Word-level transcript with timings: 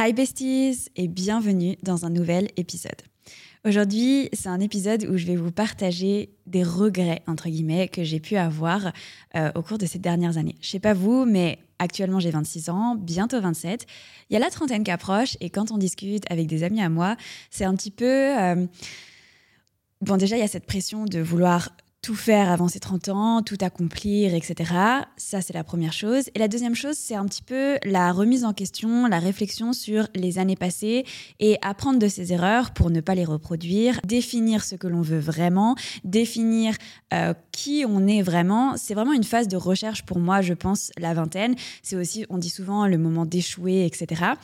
Hi 0.00 0.12
besties 0.12 0.90
et 0.94 1.08
bienvenue 1.08 1.76
dans 1.82 2.06
un 2.06 2.10
nouvel 2.10 2.50
épisode. 2.56 3.02
Aujourd'hui, 3.64 4.28
c'est 4.32 4.48
un 4.48 4.60
épisode 4.60 5.04
où 5.10 5.16
je 5.16 5.26
vais 5.26 5.34
vous 5.34 5.50
partager 5.50 6.30
des 6.46 6.62
regrets, 6.62 7.22
entre 7.26 7.48
guillemets, 7.48 7.88
que 7.88 8.04
j'ai 8.04 8.20
pu 8.20 8.36
avoir 8.36 8.92
euh, 9.34 9.50
au 9.56 9.62
cours 9.62 9.76
de 9.76 9.86
ces 9.86 9.98
dernières 9.98 10.38
années. 10.38 10.54
Je 10.60 10.70
sais 10.70 10.78
pas 10.78 10.94
vous, 10.94 11.24
mais 11.24 11.58
actuellement 11.80 12.20
j'ai 12.20 12.30
26 12.30 12.70
ans, 12.70 12.94
bientôt 12.94 13.40
27. 13.40 13.86
Il 14.30 14.34
y 14.34 14.36
a 14.36 14.38
la 14.38 14.50
trentaine 14.50 14.84
qui 14.84 14.92
approche 14.92 15.36
et 15.40 15.50
quand 15.50 15.72
on 15.72 15.78
discute 15.78 16.22
avec 16.30 16.46
des 16.46 16.62
amis 16.62 16.80
à 16.80 16.88
moi, 16.88 17.16
c'est 17.50 17.64
un 17.64 17.74
petit 17.74 17.90
peu... 17.90 18.38
Euh, 18.38 18.66
bon, 20.00 20.16
déjà, 20.16 20.36
il 20.36 20.40
y 20.40 20.44
a 20.44 20.48
cette 20.48 20.66
pression 20.66 21.06
de 21.06 21.18
vouloir 21.18 21.70
tout 22.02 22.14
faire 22.14 22.50
avant 22.50 22.68
ses 22.68 22.78
30 22.78 23.08
ans, 23.08 23.42
tout 23.42 23.56
accomplir, 23.60 24.34
etc. 24.34 24.72
Ça, 25.16 25.40
c'est 25.40 25.52
la 25.52 25.64
première 25.64 25.92
chose. 25.92 26.30
Et 26.34 26.38
la 26.38 26.48
deuxième 26.48 26.74
chose, 26.74 26.96
c'est 26.96 27.16
un 27.16 27.24
petit 27.26 27.42
peu 27.42 27.76
la 27.84 28.12
remise 28.12 28.44
en 28.44 28.52
question, 28.52 29.06
la 29.06 29.18
réflexion 29.18 29.72
sur 29.72 30.06
les 30.14 30.38
années 30.38 30.56
passées 30.56 31.04
et 31.40 31.58
apprendre 31.60 31.98
de 31.98 32.08
ses 32.08 32.32
erreurs 32.32 32.72
pour 32.72 32.90
ne 32.90 33.00
pas 33.00 33.14
les 33.14 33.24
reproduire, 33.24 34.00
définir 34.04 34.64
ce 34.64 34.76
que 34.76 34.86
l'on 34.86 35.02
veut 35.02 35.18
vraiment, 35.18 35.74
définir 36.04 36.76
euh, 37.12 37.34
qui 37.52 37.84
on 37.86 38.06
est 38.06 38.22
vraiment. 38.22 38.76
C'est 38.76 38.94
vraiment 38.94 39.12
une 39.12 39.24
phase 39.24 39.48
de 39.48 39.56
recherche 39.56 40.04
pour 40.04 40.20
moi, 40.20 40.40
je 40.40 40.54
pense, 40.54 40.92
la 40.98 41.14
vingtaine. 41.14 41.56
C'est 41.82 41.96
aussi, 41.96 42.24
on 42.30 42.38
dit 42.38 42.50
souvent, 42.50 42.86
le 42.86 42.98
moment 42.98 43.26
d'échouer, 43.26 43.84
etc. 43.84 44.34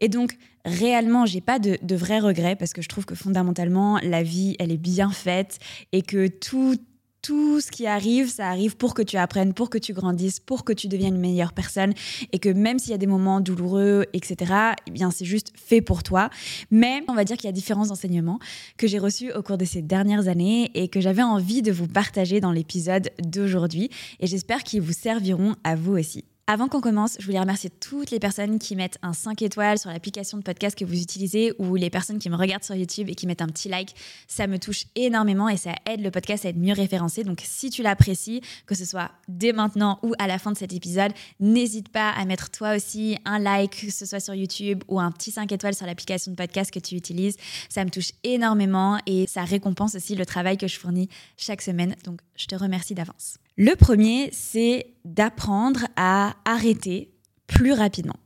Et 0.00 0.08
donc, 0.08 0.38
réellement, 0.64 1.26
j'ai 1.26 1.40
pas 1.40 1.58
de, 1.58 1.76
de 1.82 1.96
vrais 1.96 2.20
regrets 2.20 2.56
parce 2.56 2.72
que 2.72 2.82
je 2.82 2.88
trouve 2.88 3.04
que 3.04 3.14
fondamentalement, 3.14 3.98
la 4.02 4.22
vie, 4.22 4.56
elle 4.58 4.70
est 4.70 4.78
bien 4.78 5.10
faite 5.10 5.58
et 5.92 6.02
que 6.02 6.28
tout 6.28 6.76
tout 7.22 7.60
ce 7.60 7.70
qui 7.70 7.86
arrive, 7.86 8.30
ça 8.30 8.48
arrive 8.48 8.76
pour 8.76 8.94
que 8.94 9.02
tu 9.02 9.16
apprennes, 9.16 9.52
pour 9.52 9.70
que 9.70 9.78
tu 9.78 9.92
grandisses, 9.92 10.40
pour 10.40 10.64
que 10.64 10.72
tu 10.72 10.88
deviennes 10.88 11.14
une 11.14 11.20
meilleure 11.20 11.52
personne 11.52 11.92
et 12.32 12.38
que 12.38 12.48
même 12.48 12.78
s'il 12.78 12.92
y 12.92 12.94
a 12.94 12.98
des 12.98 13.06
moments 13.06 13.40
douloureux, 13.40 14.06
etc., 14.12 14.52
eh 14.86 14.90
bien 14.90 15.10
c'est 15.10 15.24
juste 15.24 15.52
fait 15.54 15.80
pour 15.80 16.02
toi. 16.02 16.30
Mais 16.70 17.02
on 17.08 17.14
va 17.14 17.24
dire 17.24 17.36
qu'il 17.36 17.46
y 17.46 17.48
a 17.48 17.52
différents 17.52 17.90
enseignements 17.90 18.38
que 18.76 18.86
j'ai 18.86 18.98
reçus 18.98 19.32
au 19.32 19.42
cours 19.42 19.58
de 19.58 19.64
ces 19.64 19.82
dernières 19.82 20.28
années 20.28 20.70
et 20.74 20.88
que 20.88 21.00
j'avais 21.00 21.22
envie 21.22 21.62
de 21.62 21.72
vous 21.72 21.88
partager 21.88 22.40
dans 22.40 22.52
l'épisode 22.52 23.10
d'aujourd'hui 23.20 23.90
et 24.20 24.26
j'espère 24.26 24.62
qu'ils 24.62 24.80
vous 24.80 24.92
serviront 24.92 25.56
à 25.64 25.76
vous 25.76 25.92
aussi. 25.92 26.24
Avant 26.52 26.66
qu'on 26.66 26.80
commence, 26.80 27.16
je 27.20 27.26
voulais 27.26 27.38
remercier 27.38 27.70
toutes 27.70 28.10
les 28.10 28.18
personnes 28.18 28.58
qui 28.58 28.74
mettent 28.74 28.98
un 29.02 29.12
5 29.12 29.40
étoiles 29.40 29.78
sur 29.78 29.88
l'application 29.88 30.36
de 30.36 30.42
podcast 30.42 30.76
que 30.76 30.84
vous 30.84 31.00
utilisez 31.00 31.52
ou 31.60 31.76
les 31.76 31.90
personnes 31.90 32.18
qui 32.18 32.28
me 32.28 32.34
regardent 32.34 32.64
sur 32.64 32.74
YouTube 32.74 33.08
et 33.08 33.14
qui 33.14 33.28
mettent 33.28 33.40
un 33.40 33.46
petit 33.46 33.68
like. 33.68 33.94
Ça 34.26 34.48
me 34.48 34.58
touche 34.58 34.86
énormément 34.96 35.48
et 35.48 35.56
ça 35.56 35.76
aide 35.88 36.02
le 36.02 36.10
podcast 36.10 36.44
à 36.44 36.48
être 36.48 36.56
mieux 36.56 36.72
référencé. 36.72 37.22
Donc 37.22 37.40
si 37.44 37.70
tu 37.70 37.84
l'apprécies, 37.84 38.40
que 38.66 38.74
ce 38.74 38.84
soit 38.84 39.12
dès 39.28 39.52
maintenant 39.52 40.00
ou 40.02 40.12
à 40.18 40.26
la 40.26 40.40
fin 40.40 40.50
de 40.50 40.56
cet 40.56 40.72
épisode, 40.72 41.12
n'hésite 41.38 41.88
pas 41.88 42.10
à 42.10 42.24
mettre 42.24 42.50
toi 42.50 42.74
aussi 42.74 43.16
un 43.24 43.38
like, 43.38 43.86
que 43.86 43.92
ce 43.92 44.04
soit 44.04 44.18
sur 44.18 44.34
YouTube 44.34 44.82
ou 44.88 44.98
un 44.98 45.12
petit 45.12 45.30
5 45.30 45.52
étoiles 45.52 45.76
sur 45.76 45.86
l'application 45.86 46.32
de 46.32 46.36
podcast 46.36 46.72
que 46.72 46.80
tu 46.80 46.96
utilises. 46.96 47.36
Ça 47.68 47.84
me 47.84 47.90
touche 47.90 48.10
énormément 48.24 48.98
et 49.06 49.28
ça 49.28 49.44
récompense 49.44 49.94
aussi 49.94 50.16
le 50.16 50.26
travail 50.26 50.58
que 50.58 50.66
je 50.66 50.80
fournis 50.80 51.08
chaque 51.36 51.62
semaine. 51.62 51.94
Donc 52.02 52.18
je 52.34 52.46
te 52.46 52.56
remercie 52.56 52.96
d'avance. 52.96 53.38
Le 53.62 53.76
premier, 53.76 54.30
c'est 54.32 54.94
d'apprendre 55.04 55.80
à 55.94 56.34
arrêter 56.46 57.10
plus 57.46 57.74
rapidement. 57.74 58.18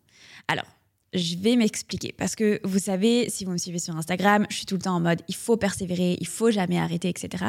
Alors, 0.46 0.73
je 1.14 1.36
vais 1.36 1.56
m'expliquer 1.56 2.12
parce 2.16 2.34
que 2.34 2.60
vous 2.64 2.78
savez, 2.78 3.30
si 3.30 3.44
vous 3.44 3.52
me 3.52 3.58
suivez 3.58 3.78
sur 3.78 3.96
Instagram, 3.96 4.46
je 4.50 4.56
suis 4.56 4.66
tout 4.66 4.74
le 4.74 4.82
temps 4.82 4.96
en 4.96 5.00
mode 5.00 5.22
il 5.28 5.34
faut 5.34 5.56
persévérer, 5.56 6.16
il 6.20 6.26
faut 6.26 6.50
jamais 6.50 6.78
arrêter, 6.78 7.08
etc. 7.08 7.44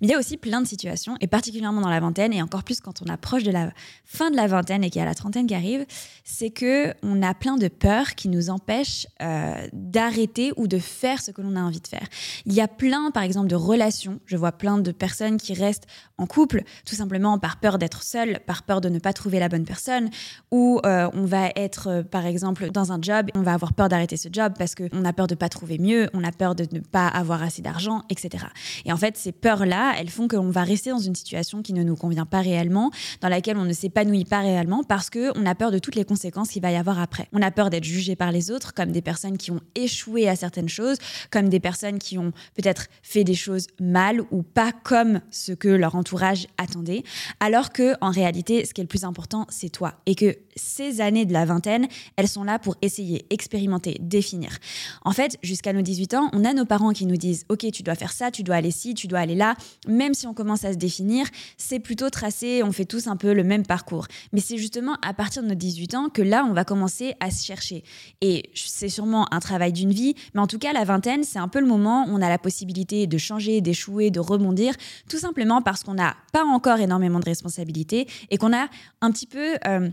Mais 0.00 0.08
il 0.08 0.10
y 0.10 0.14
a 0.14 0.18
aussi 0.18 0.36
plein 0.36 0.60
de 0.60 0.66
situations, 0.66 1.16
et 1.20 1.26
particulièrement 1.26 1.80
dans 1.80 1.88
la 1.88 2.00
vingtaine, 2.00 2.32
et 2.32 2.42
encore 2.42 2.62
plus 2.62 2.80
quand 2.80 3.02
on 3.02 3.10
approche 3.10 3.42
de 3.42 3.50
la 3.50 3.72
fin 4.04 4.30
de 4.30 4.36
la 4.36 4.46
vingtaine 4.46 4.84
et 4.84 4.90
qu'il 4.90 5.00
y 5.00 5.02
a 5.02 5.06
la 5.06 5.14
trentaine 5.14 5.46
qui 5.46 5.54
arrive, 5.54 5.86
c'est 6.24 6.50
que 6.50 6.94
on 7.02 7.22
a 7.22 7.34
plein 7.34 7.56
de 7.56 7.68
peurs 7.68 8.14
qui 8.14 8.28
nous 8.28 8.50
empêchent 8.50 9.06
euh, 9.22 9.66
d'arrêter 9.72 10.52
ou 10.56 10.68
de 10.68 10.78
faire 10.78 11.20
ce 11.22 11.30
que 11.30 11.40
l'on 11.40 11.56
a 11.56 11.60
envie 11.60 11.80
de 11.80 11.88
faire. 11.88 12.06
Il 12.44 12.52
y 12.52 12.60
a 12.60 12.68
plein, 12.68 13.10
par 13.10 13.22
exemple, 13.22 13.48
de 13.48 13.56
relations. 13.56 14.20
Je 14.26 14.36
vois 14.36 14.52
plein 14.52 14.78
de 14.78 14.92
personnes 14.92 15.38
qui 15.38 15.54
restent 15.54 15.86
en 16.18 16.26
couple 16.26 16.62
tout 16.84 16.94
simplement 16.94 17.38
par 17.38 17.58
peur 17.60 17.78
d'être 17.78 18.02
seule, 18.02 18.40
par 18.46 18.62
peur 18.62 18.80
de 18.80 18.88
ne 18.88 18.98
pas 18.98 19.12
trouver 19.12 19.38
la 19.38 19.48
bonne 19.48 19.64
personne, 19.64 20.10
ou 20.50 20.80
euh, 20.84 21.08
on 21.12 21.24
va 21.24 21.50
être, 21.56 21.88
euh, 21.88 22.02
par 22.02 22.26
exemple, 22.26 22.70
dans 22.70 22.92
un 22.92 22.98
on 23.34 23.42
va 23.42 23.54
avoir 23.54 23.72
peur 23.72 23.88
d'arrêter 23.88 24.16
ce 24.16 24.28
job 24.32 24.54
parce 24.58 24.74
qu'on 24.74 25.04
a 25.04 25.12
peur 25.12 25.26
de 25.26 25.34
pas 25.34 25.48
trouver 25.48 25.78
mieux, 25.78 26.08
on 26.14 26.24
a 26.24 26.32
peur 26.32 26.54
de 26.54 26.66
ne 26.72 26.80
pas 26.80 27.08
avoir 27.08 27.42
assez 27.42 27.62
d'argent, 27.62 28.02
etc. 28.10 28.44
Et 28.84 28.92
en 28.92 28.96
fait, 28.96 29.16
ces 29.16 29.32
peurs-là, 29.32 29.94
elles 29.98 30.10
font 30.10 30.28
qu'on 30.28 30.50
va 30.50 30.64
rester 30.64 30.90
dans 30.90 30.98
une 30.98 31.14
situation 31.14 31.62
qui 31.62 31.72
ne 31.72 31.82
nous 31.82 31.96
convient 31.96 32.26
pas 32.26 32.40
réellement, 32.40 32.90
dans 33.20 33.28
laquelle 33.28 33.56
on 33.56 33.64
ne 33.64 33.72
s'épanouit 33.72 34.24
pas 34.24 34.40
réellement 34.40 34.82
parce 34.84 35.10
qu'on 35.10 35.46
a 35.46 35.54
peur 35.54 35.70
de 35.70 35.78
toutes 35.78 35.94
les 35.94 36.04
conséquences 36.04 36.50
qu'il 36.50 36.62
va 36.62 36.70
y 36.70 36.76
avoir 36.76 37.00
après. 37.00 37.28
On 37.32 37.42
a 37.42 37.50
peur 37.50 37.70
d'être 37.70 37.84
jugé 37.84 38.16
par 38.16 38.32
les 38.32 38.50
autres 38.50 38.74
comme 38.74 38.92
des 38.92 39.02
personnes 39.02 39.38
qui 39.38 39.50
ont 39.50 39.60
échoué 39.74 40.28
à 40.28 40.36
certaines 40.36 40.68
choses, 40.68 40.98
comme 41.30 41.48
des 41.48 41.60
personnes 41.60 41.98
qui 41.98 42.18
ont 42.18 42.32
peut-être 42.54 42.86
fait 43.02 43.24
des 43.24 43.34
choses 43.34 43.66
mal 43.80 44.20
ou 44.30 44.42
pas 44.42 44.72
comme 44.72 45.20
ce 45.30 45.52
que 45.52 45.68
leur 45.68 45.94
entourage 45.94 46.46
attendait, 46.58 47.02
alors 47.40 47.72
que 47.72 47.94
en 48.00 48.10
réalité, 48.10 48.64
ce 48.64 48.74
qui 48.74 48.80
est 48.80 48.84
le 48.84 48.88
plus 48.88 49.04
important, 49.04 49.46
c'est 49.48 49.70
toi 49.70 49.94
et 50.06 50.14
que 50.14 50.36
ces 50.56 51.00
années 51.00 51.26
de 51.26 51.32
la 51.32 51.44
vingtaine, 51.44 51.86
elles 52.16 52.28
sont 52.28 52.44
là 52.44 52.58
pour 52.58 52.76
essayer, 52.82 52.95
expérimenter, 53.30 53.96
définir. 54.00 54.58
En 55.04 55.12
fait, 55.12 55.38
jusqu'à 55.42 55.72
nos 55.72 55.82
18 55.82 56.14
ans, 56.14 56.30
on 56.32 56.44
a 56.44 56.52
nos 56.52 56.64
parents 56.64 56.92
qui 56.92 57.06
nous 57.06 57.16
disent 57.16 57.44
OK, 57.48 57.70
tu 57.72 57.82
dois 57.82 57.94
faire 57.94 58.12
ça, 58.12 58.30
tu 58.30 58.42
dois 58.42 58.56
aller 58.56 58.70
ci, 58.70 58.94
tu 58.94 59.06
dois 59.06 59.20
aller 59.20 59.34
là. 59.34 59.54
Même 59.86 60.14
si 60.14 60.26
on 60.26 60.34
commence 60.34 60.64
à 60.64 60.72
se 60.72 60.78
définir, 60.78 61.26
c'est 61.56 61.80
plutôt 61.80 62.10
tracé, 62.10 62.62
on 62.62 62.72
fait 62.72 62.84
tous 62.84 63.06
un 63.06 63.16
peu 63.16 63.32
le 63.32 63.44
même 63.44 63.64
parcours. 63.64 64.06
Mais 64.32 64.40
c'est 64.40 64.56
justement 64.56 64.96
à 65.02 65.14
partir 65.14 65.42
de 65.42 65.48
nos 65.48 65.54
18 65.54 65.94
ans 65.94 66.08
que 66.08 66.22
là, 66.22 66.46
on 66.48 66.52
va 66.52 66.64
commencer 66.64 67.14
à 67.20 67.30
se 67.30 67.44
chercher. 67.44 67.84
Et 68.20 68.50
c'est 68.54 68.88
sûrement 68.88 69.32
un 69.32 69.40
travail 69.40 69.72
d'une 69.72 69.92
vie, 69.92 70.14
mais 70.34 70.40
en 70.40 70.46
tout 70.46 70.58
cas, 70.58 70.72
la 70.72 70.84
vingtaine, 70.84 71.24
c'est 71.24 71.38
un 71.38 71.48
peu 71.48 71.60
le 71.60 71.66
moment 71.66 72.06
où 72.06 72.10
on 72.10 72.22
a 72.22 72.28
la 72.28 72.38
possibilité 72.38 73.06
de 73.06 73.18
changer, 73.18 73.60
d'échouer, 73.60 74.10
de 74.10 74.20
rebondir, 74.20 74.74
tout 75.08 75.18
simplement 75.18 75.62
parce 75.62 75.82
qu'on 75.82 75.94
n'a 75.94 76.16
pas 76.32 76.44
encore 76.44 76.78
énormément 76.78 77.20
de 77.20 77.24
responsabilités 77.24 78.06
et 78.30 78.36
qu'on 78.38 78.52
a 78.52 78.68
un 79.00 79.10
petit 79.10 79.26
peu... 79.26 79.56
Euh, 79.66 79.90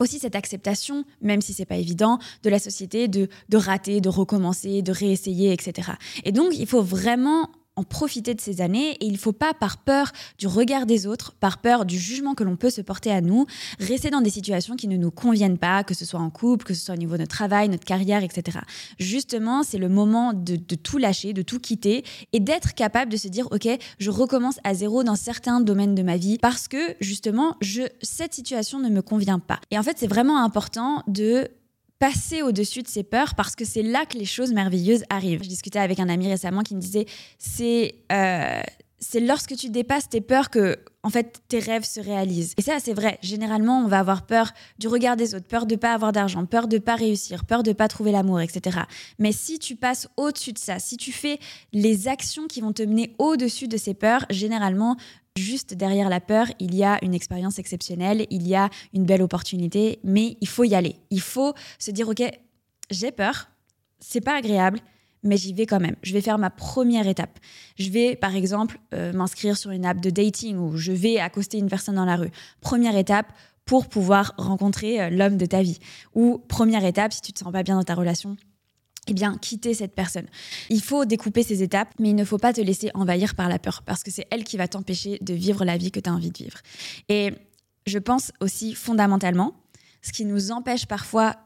aussi 0.00 0.18
cette 0.18 0.36
acceptation, 0.36 1.04
même 1.20 1.40
si 1.40 1.52
c'est 1.52 1.64
pas 1.64 1.76
évident, 1.76 2.18
de 2.42 2.50
la 2.50 2.58
société 2.58 3.08
de, 3.08 3.28
de 3.48 3.56
rater, 3.56 4.00
de 4.00 4.08
recommencer, 4.08 4.82
de 4.82 4.92
réessayer, 4.92 5.52
etc. 5.52 5.92
Et 6.24 6.32
donc, 6.32 6.56
il 6.58 6.66
faut 6.66 6.82
vraiment 6.82 7.50
en 7.76 7.82
profiter 7.82 8.34
de 8.34 8.40
ces 8.40 8.60
années 8.60 8.92
et 9.00 9.06
il 9.06 9.12
ne 9.12 9.18
faut 9.18 9.32
pas, 9.32 9.54
par 9.54 9.76
peur 9.76 10.12
du 10.38 10.46
regard 10.46 10.86
des 10.86 11.06
autres, 11.06 11.34
par 11.34 11.58
peur 11.58 11.84
du 11.84 11.98
jugement 11.98 12.34
que 12.34 12.42
l'on 12.42 12.56
peut 12.56 12.70
se 12.70 12.80
porter 12.80 13.10
à 13.10 13.20
nous, 13.20 13.46
rester 13.78 14.10
dans 14.10 14.22
des 14.22 14.30
situations 14.30 14.76
qui 14.76 14.88
ne 14.88 14.96
nous 14.96 15.10
conviennent 15.10 15.58
pas, 15.58 15.84
que 15.84 15.94
ce 15.94 16.04
soit 16.04 16.20
en 16.20 16.30
couple, 16.30 16.64
que 16.64 16.74
ce 16.74 16.84
soit 16.84 16.94
au 16.94 16.98
niveau 16.98 17.14
de 17.14 17.20
notre 17.20 17.34
travail, 17.34 17.68
notre 17.68 17.84
carrière, 17.84 18.22
etc. 18.22 18.58
Justement, 18.98 19.62
c'est 19.62 19.78
le 19.78 19.88
moment 19.88 20.32
de, 20.32 20.56
tout 20.74 20.98
lâcher, 20.98 21.32
de 21.32 21.42
tout 21.42 21.60
quitter 21.60 22.04
et 22.32 22.40
d'être 22.40 22.74
capable 22.74 23.12
de 23.12 23.16
se 23.16 23.28
dire, 23.28 23.46
OK, 23.50 23.68
je 23.98 24.10
recommence 24.10 24.58
à 24.64 24.74
zéro 24.74 25.04
dans 25.04 25.16
certains 25.16 25.60
domaines 25.60 25.94
de 25.94 26.02
ma 26.02 26.16
vie 26.16 26.38
parce 26.38 26.68
que 26.68 26.94
justement, 27.00 27.56
je, 27.60 27.82
cette 28.00 28.34
situation 28.34 28.78
ne 28.78 28.88
me 28.88 29.02
convient 29.02 29.38
pas. 29.38 29.60
Et 29.70 29.78
en 29.78 29.82
fait, 29.82 29.98
c'est 29.98 30.06
vraiment 30.06 30.42
important 30.42 31.02
de 31.06 31.48
passer 31.98 32.42
au-dessus 32.42 32.82
de 32.82 32.88
ses 32.88 33.02
peurs 33.02 33.34
parce 33.34 33.56
que 33.56 33.64
c'est 33.64 33.82
là 33.82 34.04
que 34.06 34.18
les 34.18 34.24
choses 34.24 34.52
merveilleuses 34.52 35.04
arrivent. 35.10 35.42
Je 35.42 35.48
discutais 35.48 35.78
avec 35.78 35.98
un 36.00 36.08
ami 36.08 36.28
récemment 36.28 36.62
qui 36.62 36.74
me 36.74 36.80
disait 36.80 37.06
c'est 37.38 37.94
euh, 38.12 38.60
c'est 38.98 39.20
lorsque 39.20 39.54
tu 39.56 39.68
dépasses 39.68 40.08
tes 40.08 40.20
peurs 40.20 40.50
que 40.50 40.78
en 41.02 41.10
fait 41.10 41.40
tes 41.48 41.58
rêves 41.58 41.84
se 41.84 42.00
réalisent. 42.00 42.54
Et 42.56 42.62
ça 42.62 42.78
c'est 42.80 42.94
vrai. 42.94 43.18
Généralement, 43.22 43.78
on 43.80 43.88
va 43.88 43.98
avoir 43.98 44.26
peur 44.26 44.52
du 44.78 44.88
regard 44.88 45.16
des 45.16 45.34
autres, 45.34 45.46
peur 45.46 45.66
de 45.66 45.76
pas 45.76 45.92
avoir 45.92 46.12
d'argent, 46.12 46.44
peur 46.46 46.68
de 46.68 46.78
pas 46.78 46.96
réussir, 46.96 47.44
peur 47.44 47.62
de 47.62 47.72
pas 47.72 47.88
trouver 47.88 48.12
l'amour, 48.12 48.40
etc. 48.40 48.80
Mais 49.18 49.32
si 49.32 49.58
tu 49.58 49.76
passes 49.76 50.08
au-dessus 50.16 50.52
de 50.52 50.58
ça, 50.58 50.78
si 50.78 50.96
tu 50.96 51.12
fais 51.12 51.38
les 51.72 52.08
actions 52.08 52.46
qui 52.46 52.60
vont 52.60 52.72
te 52.72 52.82
mener 52.82 53.14
au-dessus 53.18 53.68
de 53.68 53.76
ces 53.76 53.94
peurs, 53.94 54.24
généralement 54.30 54.96
Juste 55.36 55.74
derrière 55.74 56.08
la 56.08 56.20
peur, 56.20 56.46
il 56.58 56.74
y 56.74 56.82
a 56.82 56.98
une 57.02 57.14
expérience 57.14 57.58
exceptionnelle, 57.58 58.26
il 58.30 58.46
y 58.46 58.54
a 58.54 58.70
une 58.94 59.04
belle 59.04 59.22
opportunité, 59.22 59.98
mais 60.02 60.36
il 60.40 60.48
faut 60.48 60.64
y 60.64 60.74
aller. 60.74 60.96
Il 61.10 61.20
faut 61.20 61.52
se 61.78 61.90
dire, 61.90 62.08
OK, 62.08 62.22
j'ai 62.90 63.12
peur, 63.12 63.50
c'est 64.00 64.22
pas 64.22 64.36
agréable, 64.36 64.80
mais 65.22 65.36
j'y 65.36 65.52
vais 65.52 65.66
quand 65.66 65.80
même. 65.80 65.96
Je 66.02 66.12
vais 66.12 66.20
faire 66.20 66.38
ma 66.38 66.50
première 66.50 67.06
étape. 67.06 67.38
Je 67.78 67.90
vais, 67.90 68.16
par 68.16 68.34
exemple, 68.34 68.78
euh, 68.94 69.12
m'inscrire 69.12 69.56
sur 69.56 69.72
une 69.72 69.84
app 69.84 70.00
de 70.00 70.10
dating 70.10 70.56
ou 70.56 70.76
je 70.76 70.92
vais 70.92 71.18
accoster 71.18 71.58
une 71.58 71.68
personne 71.68 71.96
dans 71.96 72.04
la 72.04 72.16
rue. 72.16 72.30
Première 72.60 72.96
étape 72.96 73.26
pour 73.64 73.88
pouvoir 73.88 74.32
rencontrer 74.38 75.02
euh, 75.02 75.10
l'homme 75.10 75.36
de 75.36 75.46
ta 75.46 75.62
vie. 75.62 75.78
Ou 76.14 76.38
première 76.38 76.84
étape, 76.84 77.12
si 77.12 77.20
tu 77.20 77.32
te 77.32 77.40
sens 77.40 77.52
pas 77.52 77.62
bien 77.62 77.76
dans 77.76 77.82
ta 77.82 77.94
relation, 77.94 78.36
eh 79.08 79.14
bien, 79.14 79.38
quitter 79.38 79.74
cette 79.74 79.94
personne. 79.94 80.26
Il 80.68 80.82
faut 80.82 81.04
découper 81.04 81.42
ces 81.42 81.62
étapes, 81.62 81.94
mais 81.98 82.10
il 82.10 82.14
ne 82.16 82.24
faut 82.24 82.38
pas 82.38 82.52
te 82.52 82.60
laisser 82.60 82.90
envahir 82.94 83.34
par 83.34 83.48
la 83.48 83.58
peur, 83.58 83.82
parce 83.82 84.02
que 84.02 84.10
c'est 84.10 84.26
elle 84.30 84.44
qui 84.44 84.56
va 84.56 84.68
t'empêcher 84.68 85.18
de 85.20 85.34
vivre 85.34 85.64
la 85.64 85.76
vie 85.76 85.90
que 85.90 86.00
tu 86.00 86.10
as 86.10 86.12
envie 86.12 86.30
de 86.30 86.38
vivre. 86.38 86.58
Et 87.08 87.32
je 87.86 87.98
pense 87.98 88.32
aussi 88.40 88.74
fondamentalement, 88.74 89.54
ce 90.02 90.12
qui 90.12 90.24
nous 90.24 90.50
empêche 90.50 90.86
parfois 90.86 91.36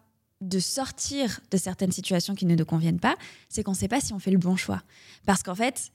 de 0.40 0.58
sortir 0.58 1.40
de 1.50 1.56
certaines 1.58 1.92
situations 1.92 2.34
qui 2.34 2.46
ne 2.46 2.54
nous 2.54 2.64
conviennent 2.64 3.00
pas, 3.00 3.16
c'est 3.48 3.62
qu'on 3.62 3.72
ne 3.72 3.76
sait 3.76 3.88
pas 3.88 4.00
si 4.00 4.12
on 4.12 4.18
fait 4.18 4.30
le 4.30 4.38
bon 4.38 4.56
choix. 4.56 4.82
Parce 5.26 5.42
qu'en 5.42 5.54
fait, 5.54 5.92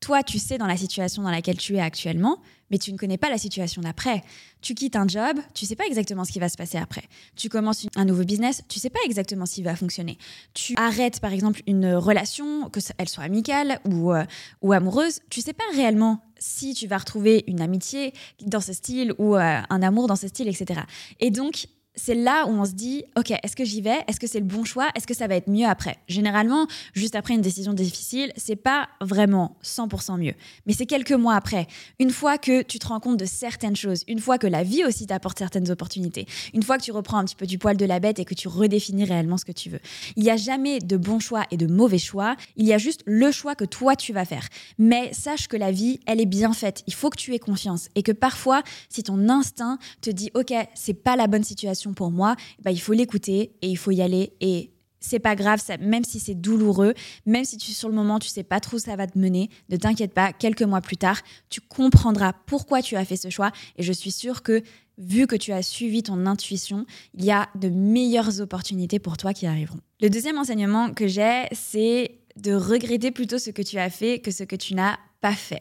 toi, 0.00 0.22
tu 0.22 0.38
sais 0.38 0.58
dans 0.58 0.66
la 0.66 0.76
situation 0.76 1.22
dans 1.22 1.30
laquelle 1.30 1.56
tu 1.56 1.76
es 1.76 1.80
actuellement, 1.80 2.38
mais 2.70 2.78
tu 2.78 2.92
ne 2.92 2.98
connais 2.98 3.18
pas 3.18 3.30
la 3.30 3.38
situation 3.38 3.82
d'après. 3.82 4.22
Tu 4.60 4.74
quittes 4.74 4.96
un 4.96 5.06
job, 5.06 5.38
tu 5.54 5.66
sais 5.66 5.76
pas 5.76 5.86
exactement 5.86 6.24
ce 6.24 6.32
qui 6.32 6.38
va 6.38 6.48
se 6.48 6.56
passer 6.56 6.78
après. 6.78 7.04
Tu 7.34 7.48
commences 7.48 7.86
un 7.96 8.04
nouveau 8.04 8.24
business, 8.24 8.62
tu 8.68 8.78
sais 8.78 8.90
pas 8.90 8.98
exactement 9.04 9.46
s'il 9.46 9.64
va 9.64 9.76
fonctionner. 9.76 10.18
Tu 10.54 10.74
arrêtes 10.76 11.20
par 11.20 11.32
exemple 11.32 11.62
une 11.66 11.94
relation, 11.94 12.68
que 12.70 12.80
elle 12.98 13.08
soit 13.08 13.24
amicale 13.24 13.80
ou, 13.84 14.12
euh, 14.12 14.24
ou 14.62 14.72
amoureuse, 14.72 15.20
tu 15.30 15.40
sais 15.40 15.52
pas 15.52 15.64
réellement 15.74 16.20
si 16.38 16.74
tu 16.74 16.86
vas 16.86 16.98
retrouver 16.98 17.44
une 17.46 17.60
amitié 17.60 18.12
dans 18.42 18.60
ce 18.60 18.72
style 18.72 19.14
ou 19.18 19.36
euh, 19.36 19.60
un 19.68 19.82
amour 19.82 20.06
dans 20.06 20.16
ce 20.16 20.28
style, 20.28 20.48
etc. 20.48 20.80
Et 21.20 21.30
donc, 21.30 21.66
c'est 21.96 22.14
là 22.14 22.46
où 22.46 22.50
on 22.50 22.64
se 22.64 22.72
dit, 22.72 23.04
OK, 23.16 23.30
est-ce 23.30 23.56
que 23.56 23.64
j'y 23.64 23.80
vais? 23.80 23.98
Est-ce 24.06 24.20
que 24.20 24.26
c'est 24.26 24.40
le 24.40 24.46
bon 24.46 24.64
choix? 24.64 24.88
Est-ce 24.94 25.06
que 25.06 25.14
ça 25.14 25.26
va 25.26 25.36
être 25.36 25.48
mieux 25.48 25.66
après? 25.66 25.96
Généralement, 26.08 26.66
juste 26.94 27.14
après 27.14 27.34
une 27.34 27.40
décision 27.40 27.72
difficile, 27.72 28.32
c'est 28.36 28.56
pas 28.56 28.88
vraiment 29.00 29.56
100% 29.64 30.18
mieux. 30.18 30.34
Mais 30.66 30.74
c'est 30.74 30.86
quelques 30.86 31.12
mois 31.12 31.34
après. 31.34 31.66
Une 31.98 32.10
fois 32.10 32.38
que 32.38 32.62
tu 32.62 32.78
te 32.78 32.86
rends 32.86 33.00
compte 33.00 33.16
de 33.18 33.24
certaines 33.24 33.76
choses, 33.76 34.04
une 34.08 34.20
fois 34.20 34.38
que 34.38 34.46
la 34.46 34.62
vie 34.62 34.84
aussi 34.84 35.06
t'apporte 35.06 35.38
certaines 35.38 35.70
opportunités, 35.70 36.26
une 36.52 36.62
fois 36.62 36.78
que 36.78 36.82
tu 36.82 36.92
reprends 36.92 37.18
un 37.18 37.24
petit 37.24 37.36
peu 37.36 37.46
du 37.46 37.58
poil 37.58 37.76
de 37.76 37.84
la 37.86 37.98
bête 37.98 38.18
et 38.18 38.24
que 38.24 38.34
tu 38.34 38.48
redéfinis 38.48 39.04
réellement 39.04 39.38
ce 39.38 39.44
que 39.44 39.52
tu 39.52 39.70
veux. 39.70 39.80
Il 40.16 40.22
n'y 40.22 40.30
a 40.30 40.36
jamais 40.36 40.80
de 40.80 40.96
bon 40.96 41.18
choix 41.18 41.44
et 41.50 41.56
de 41.56 41.66
mauvais 41.66 41.98
choix. 41.98 42.36
Il 42.56 42.66
y 42.66 42.72
a 42.72 42.78
juste 42.78 43.02
le 43.06 43.30
choix 43.30 43.54
que 43.54 43.64
toi 43.64 43.96
tu 43.96 44.12
vas 44.12 44.24
faire. 44.24 44.48
Mais 44.78 45.12
sache 45.12 45.48
que 45.48 45.56
la 45.56 45.72
vie, 45.72 46.00
elle 46.06 46.20
est 46.20 46.26
bien 46.26 46.52
faite. 46.52 46.82
Il 46.86 46.94
faut 46.94 47.10
que 47.10 47.16
tu 47.16 47.34
aies 47.34 47.38
confiance 47.38 47.88
et 47.94 48.02
que 48.02 48.12
parfois, 48.12 48.62
si 48.88 49.02
ton 49.02 49.28
instinct 49.28 49.78
te 50.02 50.10
dit, 50.10 50.30
OK, 50.34 50.52
c'est 50.74 50.94
pas 50.94 51.16
la 51.16 51.26
bonne 51.26 51.44
situation, 51.44 51.85
pour 51.94 52.10
moi, 52.10 52.36
bah, 52.62 52.70
il 52.70 52.80
faut 52.80 52.92
l'écouter 52.92 53.52
et 53.62 53.68
il 53.68 53.76
faut 53.76 53.90
y 53.90 54.02
aller 54.02 54.32
et 54.40 54.72
c'est 55.00 55.18
pas 55.18 55.36
grave, 55.36 55.62
même 55.80 56.04
si 56.04 56.18
c'est 56.18 56.34
douloureux, 56.34 56.94
même 57.26 57.44
si 57.44 57.56
tu 57.56 57.72
sur 57.72 57.88
le 57.88 57.94
moment 57.94 58.18
tu 58.18 58.28
sais 58.28 58.42
pas 58.42 58.60
trop 58.60 58.76
où 58.76 58.80
ça 58.80 58.96
va 58.96 59.06
te 59.06 59.18
mener, 59.18 59.50
ne 59.68 59.76
t'inquiète 59.76 60.12
pas, 60.12 60.32
quelques 60.32 60.62
mois 60.62 60.80
plus 60.80 60.96
tard, 60.96 61.20
tu 61.48 61.60
comprendras 61.60 62.32
pourquoi 62.46 62.82
tu 62.82 62.96
as 62.96 63.04
fait 63.04 63.16
ce 63.16 63.30
choix 63.30 63.52
et 63.76 63.82
je 63.82 63.92
suis 63.92 64.10
sûre 64.10 64.42
que 64.42 64.62
vu 64.98 65.26
que 65.26 65.36
tu 65.36 65.52
as 65.52 65.62
suivi 65.62 66.02
ton 66.02 66.26
intuition, 66.26 66.86
il 67.14 67.24
y 67.24 67.30
a 67.30 67.48
de 67.54 67.68
meilleures 67.68 68.40
opportunités 68.40 68.98
pour 68.98 69.16
toi 69.16 69.34
qui 69.34 69.46
arriveront. 69.46 69.80
Le 70.00 70.08
deuxième 70.08 70.38
enseignement 70.38 70.92
que 70.92 71.06
j'ai, 71.06 71.44
c'est 71.52 72.18
de 72.36 72.52
regretter 72.52 73.10
plutôt 73.10 73.38
ce 73.38 73.50
que 73.50 73.62
tu 73.62 73.78
as 73.78 73.90
fait 73.90 74.20
que 74.20 74.30
ce 74.30 74.44
que 74.44 74.56
tu 74.56 74.74
n'as 74.74 74.96
pas 75.20 75.34
fait. 75.34 75.60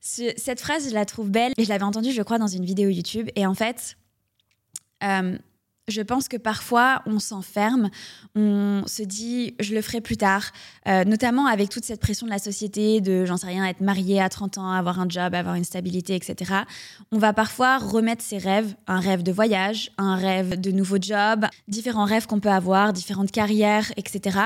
cette 0.00 0.60
phrase, 0.60 0.88
je 0.88 0.94
la 0.94 1.04
trouve 1.04 1.30
belle 1.30 1.52
et 1.56 1.64
je 1.64 1.68
l'avais 1.68 1.84
entendue, 1.84 2.12
je 2.12 2.22
crois, 2.22 2.38
dans 2.38 2.46
une 2.46 2.64
vidéo 2.64 2.88
YouTube 2.90 3.28
et 3.36 3.46
en 3.46 3.54
fait, 3.54 3.96
euh, 5.02 5.38
je 5.88 6.02
pense 6.02 6.28
que 6.28 6.36
parfois 6.36 7.02
on 7.06 7.18
s'enferme, 7.18 7.90
on 8.34 8.82
se 8.86 9.02
dit 9.02 9.54
je 9.60 9.74
le 9.74 9.82
ferai 9.82 10.00
plus 10.00 10.16
tard, 10.16 10.44
euh, 10.88 11.04
notamment 11.04 11.46
avec 11.46 11.68
toute 11.68 11.84
cette 11.84 12.00
pression 12.00 12.26
de 12.26 12.30
la 12.30 12.38
société, 12.38 13.00
de 13.00 13.24
j'en 13.24 13.36
sais 13.36 13.46
rien, 13.46 13.64
être 13.66 13.80
marié 13.80 14.20
à 14.20 14.28
30 14.28 14.58
ans, 14.58 14.70
avoir 14.70 15.00
un 15.00 15.08
job, 15.08 15.34
avoir 15.34 15.54
une 15.54 15.64
stabilité, 15.64 16.14
etc. 16.14 16.52
On 17.12 17.18
va 17.18 17.32
parfois 17.32 17.78
remettre 17.78 18.22
ses 18.22 18.38
rêves, 18.38 18.74
un 18.86 19.00
rêve 19.00 19.22
de 19.22 19.32
voyage, 19.32 19.90
un 19.98 20.16
rêve 20.16 20.60
de 20.60 20.70
nouveau 20.70 20.96
job, 21.00 21.46
différents 21.68 22.04
rêves 22.04 22.26
qu'on 22.26 22.40
peut 22.40 22.48
avoir, 22.48 22.92
différentes 22.92 23.30
carrières, 23.30 23.92
etc. 23.96 24.38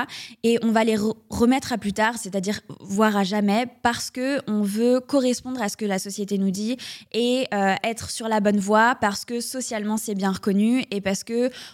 Et 0.43 0.59
on 0.61 0.71
va 0.71 0.83
les 0.83 0.97
remettre 1.29 1.71
à 1.73 1.77
plus 1.77 1.93
tard, 1.93 2.17
c'est-à-dire 2.17 2.59
voir 2.81 3.15
à 3.15 3.23
jamais, 3.23 3.65
parce 3.81 4.11
que 4.11 4.39
on 4.49 4.61
veut 4.61 4.99
correspondre 4.99 5.61
à 5.61 5.69
ce 5.69 5.77
que 5.77 5.85
la 5.85 5.99
société 5.99 6.37
nous 6.37 6.51
dit 6.51 6.77
et 7.13 7.47
euh, 7.53 7.75
être 7.83 8.09
sur 8.09 8.27
la 8.27 8.39
bonne 8.39 8.59
voie 8.59 8.95
parce 8.99 9.25
que 9.25 9.39
socialement 9.39 9.97
c'est 9.97 10.15
bien 10.15 10.31
reconnu 10.31 10.83
et 10.91 11.01
parce 11.01 11.23
que 11.23 11.28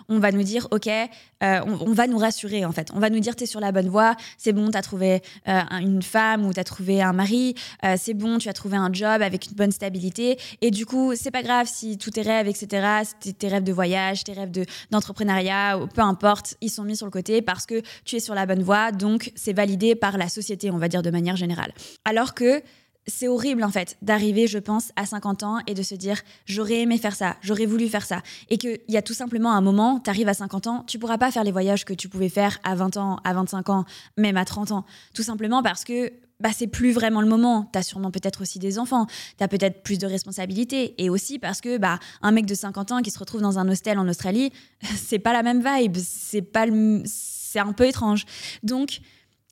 on 0.10 0.19
va 0.19 0.31
nous 0.31 0.44
dire, 0.44 0.68
OK, 0.72 0.88
euh, 0.88 1.60
on, 1.66 1.94
va 1.94 2.07
nous 2.07 2.18
rassurer 2.18 2.66
en 2.66 2.72
fait. 2.72 2.90
On 2.94 3.00
va 3.00 3.10
nous 3.10 3.19
dire, 3.19 3.36
tu 3.36 3.44
es 3.44 3.48
sur 3.48 3.60
la 3.60 3.72
bonne 3.72 3.90
voie, 3.90 4.16
c'est 4.38 4.54
bon, 4.54 4.72
tu 4.72 4.78
as 4.78 4.81
trouvé 4.81 5.22
euh, 5.48 5.62
une 5.81 6.02
femme 6.02 6.46
ou 6.46 6.54
tu 6.54 6.60
as 6.60 6.63
trouvé 6.63 7.02
un 7.02 7.13
mari, 7.13 7.56
euh, 7.84 7.96
c'est 7.98 8.13
bon, 8.13 8.38
tu 8.38 8.50
as 8.50 8.54
trouvé 8.54 8.78
un 8.78 8.92
job 8.92 9.22
avec 9.22 9.48
une 9.48 9.54
bonne 9.54 9.72
stabilité. 9.72 10.40
Et 10.62 10.72
du 10.72 10.86
coup, 10.86 11.13
c'est 11.16 11.31
pas 11.31 11.44
grave 11.44 11.68
si 11.72 11.98
tous 11.98 12.12
tes 12.12 12.22
rêves, 12.22 12.48
etc., 12.48 13.04
tes 13.38 13.48
rêves 13.48 13.63
de 13.63 13.74
voyage, 13.74 14.24
tes 14.24 14.34
rêves 14.34 14.52
d'entrepreneuriat, 14.92 15.80
peu 15.94 16.01
importe, 16.01 16.56
ils 16.62 16.69
sont 16.69 16.84
mis 16.84 16.96
sur 16.96 17.06
le 17.06 17.12
côté 17.12 17.42
parce 17.42 17.66
que 17.66 17.81
tu 18.06 18.16
es 18.16 18.19
sur 18.19 18.36
la 18.36 18.46
bonne 18.46 18.63
voie, 18.63 18.92
donc 18.92 19.31
c'est 19.36 19.54
validé 19.54 19.96
par 19.96 20.18
la 20.18 20.30
société, 20.30 20.72
on 20.72 20.78
va 20.78 20.88
dire 20.88 21.01
de 21.01 21.12
manière 21.12 21.36
générale. 21.36 21.74
Alors 22.06 22.34
que 22.34 22.62
c'est 23.07 23.28
horrible 23.28 23.63
en 23.63 23.69
fait 23.69 23.98
d'arriver, 24.02 24.48
je 24.48 24.57
pense, 24.57 24.92
à 24.96 25.06
50 25.06 25.44
ans 25.44 25.60
et 25.68 25.74
de 25.74 25.84
se 25.84 25.96
dire 25.96 26.22
j'aurais 26.46 26.81
aimé 26.81 26.98
faire 26.98 27.16
ça, 27.16 27.38
j'aurais 27.42 27.66
voulu 27.66 27.88
faire 27.88 28.06
ça. 28.06 28.22
Et 28.50 28.57
qu'il 28.57 28.80
y 28.88 28.98
a 28.98 29.02
tout 29.02 29.13
simplement 29.13 29.54
un 29.54 29.62
moment, 29.62 30.00
tu 30.00 30.10
arrives 30.10 30.28
à 30.28 30.34
50 30.34 30.68
ans, 30.68 30.84
tu 30.88 31.00
pourras 31.00 31.18
pas 31.18 31.31
faire 31.31 31.44
les 31.44 31.52
voyages 31.52 31.86
que 31.86 31.94
tu 31.94 32.10
pouvais 32.10 32.30
faire 32.30 32.60
à 32.63 32.75
20 32.75 32.98
ans, 32.98 33.19
à 33.24 33.34
25 33.34 33.69
ans, 33.69 33.86
même 34.18 34.38
à 34.38 34.46
30 34.46 34.72
ans. 34.72 34.86
Tout 35.13 35.24
simplement 35.24 35.62
parce 35.62 35.84
que 35.84 36.12
bah, 36.40 36.50
c'est 36.54 36.68
plus 36.68 36.92
vraiment 36.92 37.22
le 37.22 37.28
moment. 37.28 37.69
Tu 37.72 37.80
as 37.80 37.84
sûrement 37.84 38.12
peut-être 38.12 38.42
aussi 38.42 38.60
des 38.60 38.80
enfants, 38.80 39.06
tu 39.38 39.44
as 39.44 39.48
peut-être 39.48 39.84
plus 39.84 39.98
de 39.98 40.08
responsabilités. 40.08 41.01
Et 41.01 41.10
aussi 41.10 41.40
parce 41.40 41.62
que 41.62 41.78
bah, 41.78 42.00
un 42.22 42.31
mec 42.31 42.46
de 42.46 42.56
50 42.56 42.92
ans 42.92 43.01
qui 43.01 43.12
se 43.12 43.19
retrouve 43.19 43.42
dans 43.42 43.60
un 43.60 43.69
hostel 43.69 44.00
en 44.00 44.08
Australie, 44.08 44.51
c'est 44.96 45.19
pas 45.19 45.34
la 45.34 45.44
même 45.44 45.63
vibe, 45.63 45.98
c'est 45.98 46.42
pas 46.42 46.66
c'est 47.06 47.60
un 47.60 47.72
peu 47.72 47.88
étrange. 47.88 48.25
Donc, 48.63 49.00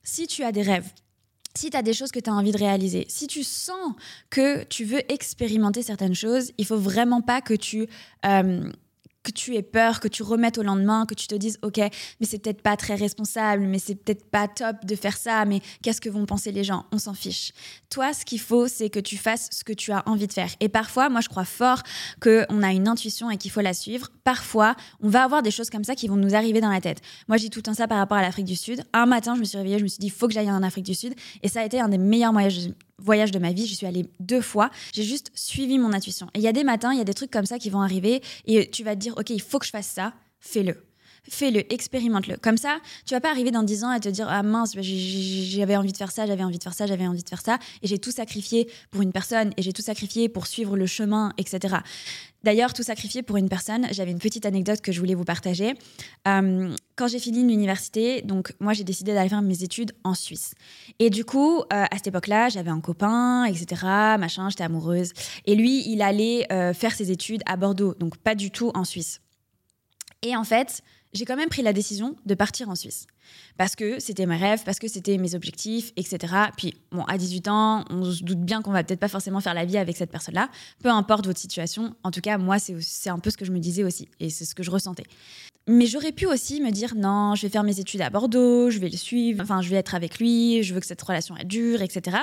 si 0.03 0.27
tu 0.27 0.43
as 0.43 0.51
des 0.51 0.61
rêves, 0.61 0.91
si 1.55 1.69
tu 1.69 1.77
as 1.77 1.81
des 1.81 1.93
choses 1.93 2.11
que 2.11 2.19
tu 2.19 2.29
as 2.29 2.33
envie 2.33 2.51
de 2.51 2.57
réaliser, 2.57 3.05
si 3.09 3.27
tu 3.27 3.43
sens 3.43 3.93
que 4.29 4.63
tu 4.63 4.85
veux 4.85 5.01
expérimenter 5.11 5.83
certaines 5.83 6.15
choses, 6.15 6.51
il 6.57 6.65
faut 6.65 6.77
vraiment 6.77 7.21
pas 7.21 7.41
que 7.41 7.53
tu 7.53 7.87
euh, 8.25 8.71
que 9.23 9.31
tu 9.31 9.55
aies 9.55 9.63
peur, 9.63 9.99
que 9.99 10.07
tu 10.07 10.21
remettes 10.23 10.57
au 10.57 10.63
lendemain, 10.63 11.05
que 11.05 11.15
tu 11.15 11.27
te 11.27 11.35
dises 11.35 11.57
ok, 11.61 11.77
mais 11.77 12.27
c'est 12.27 12.39
peut-être 12.39 12.61
pas 12.61 12.77
très 12.77 12.95
responsable, 12.95 13.63
mais 13.63 13.79
c'est 13.79 13.95
peut-être 13.95 14.25
pas 14.29 14.47
top 14.47 14.85
de 14.85 14.95
faire 14.95 15.17
ça, 15.17 15.45
mais 15.45 15.61
qu'est-ce 15.81 16.01
que 16.01 16.09
vont 16.09 16.25
penser 16.25 16.51
les 16.51 16.63
gens? 16.63 16.85
On 16.91 16.97
s'en 16.97 17.13
fiche. 17.13 17.51
Toi, 17.89 18.13
ce 18.13 18.25
qu'il 18.25 18.39
faut, 18.39 18.67
c'est 18.67 18.89
que 18.89 18.99
tu 18.99 19.17
fasses 19.17 19.49
ce 19.51 19.63
que 19.63 19.73
tu 19.73 19.91
as 19.91 20.03
envie 20.07 20.27
de 20.27 20.33
faire. 20.33 20.49
Et 20.59 20.69
parfois, 20.69 21.09
moi, 21.09 21.21
je 21.21 21.29
crois 21.29 21.45
fort 21.45 21.83
qu'on 22.21 22.63
a 22.63 22.71
une 22.71 22.87
intuition 22.87 23.29
et 23.29 23.37
qu'il 23.37 23.51
faut 23.51 23.61
la 23.61 23.73
suivre. 23.73 24.09
Parfois, 24.23 24.75
on 25.01 25.09
va 25.09 25.23
avoir 25.23 25.41
des 25.41 25.51
choses 25.51 25.69
comme 25.69 25.83
ça 25.83 25.95
qui 25.95 26.07
vont 26.07 26.15
nous 26.15 26.35
arriver 26.35 26.61
dans 26.61 26.71
la 26.71 26.81
tête. 26.81 27.01
Moi, 27.27 27.37
j'ai 27.37 27.49
tout 27.49 27.63
un 27.67 27.73
ça 27.73 27.87
par 27.87 27.97
rapport 27.97 28.17
à 28.17 28.21
l'Afrique 28.21 28.45
du 28.45 28.55
Sud. 28.55 28.83
Un 28.93 29.05
matin, 29.05 29.35
je 29.35 29.39
me 29.39 29.45
suis 29.45 29.57
réveillée, 29.57 29.79
je 29.79 29.83
me 29.83 29.87
suis 29.87 29.99
dit, 29.99 30.09
faut 30.09 30.27
que 30.27 30.33
j'aille 30.33 30.51
en 30.51 30.63
Afrique 30.63 30.85
du 30.85 30.95
Sud. 30.95 31.13
Et 31.41 31.47
ça 31.47 31.61
a 31.61 31.65
été 31.65 31.79
un 31.79 31.89
des 31.89 31.97
meilleurs 31.97 32.33
voyages 32.33 32.69
voyage 32.99 33.31
de 33.31 33.39
ma 33.39 33.51
vie, 33.51 33.67
je 33.67 33.75
suis 33.75 33.85
allée 33.85 34.05
deux 34.19 34.41
fois, 34.41 34.69
j'ai 34.93 35.03
juste 35.03 35.31
suivi 35.35 35.77
mon 35.77 35.93
intuition. 35.93 36.27
Et 36.33 36.39
il 36.39 36.43
y 36.43 36.47
a 36.47 36.53
des 36.53 36.63
matins, 36.63 36.91
il 36.91 36.97
y 36.97 37.01
a 37.01 37.05
des 37.05 37.13
trucs 37.13 37.31
comme 37.31 37.45
ça 37.45 37.59
qui 37.59 37.69
vont 37.69 37.81
arriver 37.81 38.21
et 38.45 38.69
tu 38.69 38.83
vas 38.83 38.95
te 38.95 38.99
dire, 38.99 39.13
OK, 39.17 39.29
il 39.29 39.41
faut 39.41 39.59
que 39.59 39.65
je 39.65 39.71
fasse 39.71 39.87
ça, 39.87 40.13
fais-le 40.39 40.77
fais-le, 41.29 41.71
expérimente-le. 41.73 42.37
Comme 42.37 42.57
ça, 42.57 42.79
tu 43.05 43.13
vas 43.13 43.21
pas 43.21 43.29
arriver 43.29 43.51
dans 43.51 43.63
10 43.63 43.83
ans 43.83 43.89
à 43.89 43.99
te 43.99 44.09
dire 44.09 44.27
ah 44.29 44.43
mince, 44.43 44.73
j'avais 44.75 45.75
envie 45.75 45.91
de 45.91 45.97
faire 45.97 46.11
ça, 46.11 46.25
j'avais 46.25 46.43
envie 46.43 46.57
de 46.57 46.63
faire 46.63 46.73
ça, 46.73 46.85
j'avais 46.85 47.07
envie 47.07 47.23
de 47.23 47.29
faire 47.29 47.41
ça, 47.41 47.59
et 47.81 47.87
j'ai 47.87 47.97
tout 47.97 48.11
sacrifié 48.11 48.69
pour 48.91 49.01
une 49.01 49.11
personne, 49.11 49.51
et 49.57 49.61
j'ai 49.61 49.73
tout 49.73 49.81
sacrifié 49.81 50.29
pour 50.29 50.47
suivre 50.47 50.75
le 50.75 50.85
chemin, 50.85 51.33
etc. 51.37 51.77
D'ailleurs, 52.43 52.73
tout 52.73 52.83
sacrifié 52.83 53.23
pour 53.23 53.37
une 53.37 53.47
personne, 53.47 53.87
j'avais 53.91 54.11
une 54.11 54.19
petite 54.19 54.45
anecdote 54.45 54.81
que 54.81 54.91
je 54.91 54.99
voulais 54.99 55.15
vous 55.15 55.23
partager. 55.23 55.75
Euh, 56.27 56.75
quand 56.97 57.07
j'ai 57.07 57.19
fini 57.19 57.41
l'université, 57.41 58.21
donc 58.21 58.53
moi 58.59 58.73
j'ai 58.73 58.83
décidé 58.83 59.13
d'aller 59.13 59.29
faire 59.29 59.41
mes 59.41 59.63
études 59.63 59.93
en 60.03 60.13
Suisse. 60.13 60.53
Et 60.99 61.09
du 61.09 61.23
coup, 61.23 61.59
euh, 61.59 61.63
à 61.69 61.95
cette 61.95 62.07
époque-là, 62.07 62.49
j'avais 62.49 62.69
un 62.69 62.81
copain, 62.81 63.45
etc., 63.45 63.65
machin, 64.19 64.49
j'étais 64.49 64.65
amoureuse. 64.65 65.13
Et 65.45 65.55
lui, 65.55 65.89
il 65.89 66.01
allait 66.01 66.51
euh, 66.51 66.73
faire 66.73 66.93
ses 66.93 67.11
études 67.11 67.43
à 67.45 67.55
Bordeaux, 67.55 67.93
donc 67.97 68.17
pas 68.17 68.35
du 68.35 68.51
tout 68.51 68.71
en 68.73 68.83
Suisse. 68.83 69.21
Et 70.21 70.35
en 70.35 70.43
fait, 70.43 70.81
j'ai 71.13 71.25
quand 71.25 71.35
même 71.35 71.49
pris 71.49 71.61
la 71.61 71.73
décision 71.73 72.15
de 72.25 72.33
partir 72.33 72.69
en 72.69 72.75
Suisse. 72.75 73.07
Parce 73.57 73.75
que 73.75 73.99
c'était 73.99 74.25
mes 74.25 74.35
rêves, 74.35 74.63
parce 74.65 74.79
que 74.79 74.87
c'était 74.87 75.17
mes 75.17 75.35
objectifs, 75.35 75.91
etc. 75.95 76.33
Puis, 76.57 76.75
bon, 76.91 77.03
à 77.03 77.17
18 77.17 77.47
ans, 77.47 77.85
on 77.89 78.03
se 78.03 78.23
doute 78.23 78.41
bien 78.41 78.61
qu'on 78.61 78.71
va 78.71 78.83
peut-être 78.83 78.99
pas 78.99 79.07
forcément 79.07 79.39
faire 79.39 79.53
la 79.53 79.65
vie 79.65 79.77
avec 79.77 79.95
cette 79.95 80.11
personne-là. 80.11 80.49
Peu 80.81 80.89
importe 80.89 81.25
votre 81.25 81.39
situation. 81.39 81.95
En 82.03 82.11
tout 82.11 82.21
cas, 82.21 82.37
moi, 82.37 82.57
c'est 82.59 83.09
un 83.09 83.19
peu 83.19 83.29
ce 83.29 83.37
que 83.37 83.45
je 83.45 83.51
me 83.51 83.59
disais 83.59 83.83
aussi. 83.83 84.09
Et 84.19 84.29
c'est 84.29 84.45
ce 84.45 84.55
que 84.55 84.63
je 84.63 84.71
ressentais. 84.71 85.05
Mais 85.67 85.85
j'aurais 85.85 86.11
pu 86.11 86.25
aussi 86.25 86.59
me 86.59 86.71
dire, 86.71 86.93
non, 86.95 87.35
je 87.35 87.43
vais 87.43 87.49
faire 87.49 87.63
mes 87.63 87.79
études 87.79 88.01
à 88.01 88.09
Bordeaux, 88.09 88.69
je 88.69 88.79
vais 88.79 88.89
le 88.89 88.97
suivre, 88.97 89.41
enfin, 89.41 89.61
je 89.61 89.69
vais 89.69 89.77
être 89.77 89.95
avec 89.95 90.19
lui, 90.19 90.61
je 90.61 90.73
veux 90.73 90.81
que 90.81 90.85
cette 90.85 91.01
relation 91.01 91.37
est 91.37 91.45
dure, 91.45 91.81
etc 91.81 92.17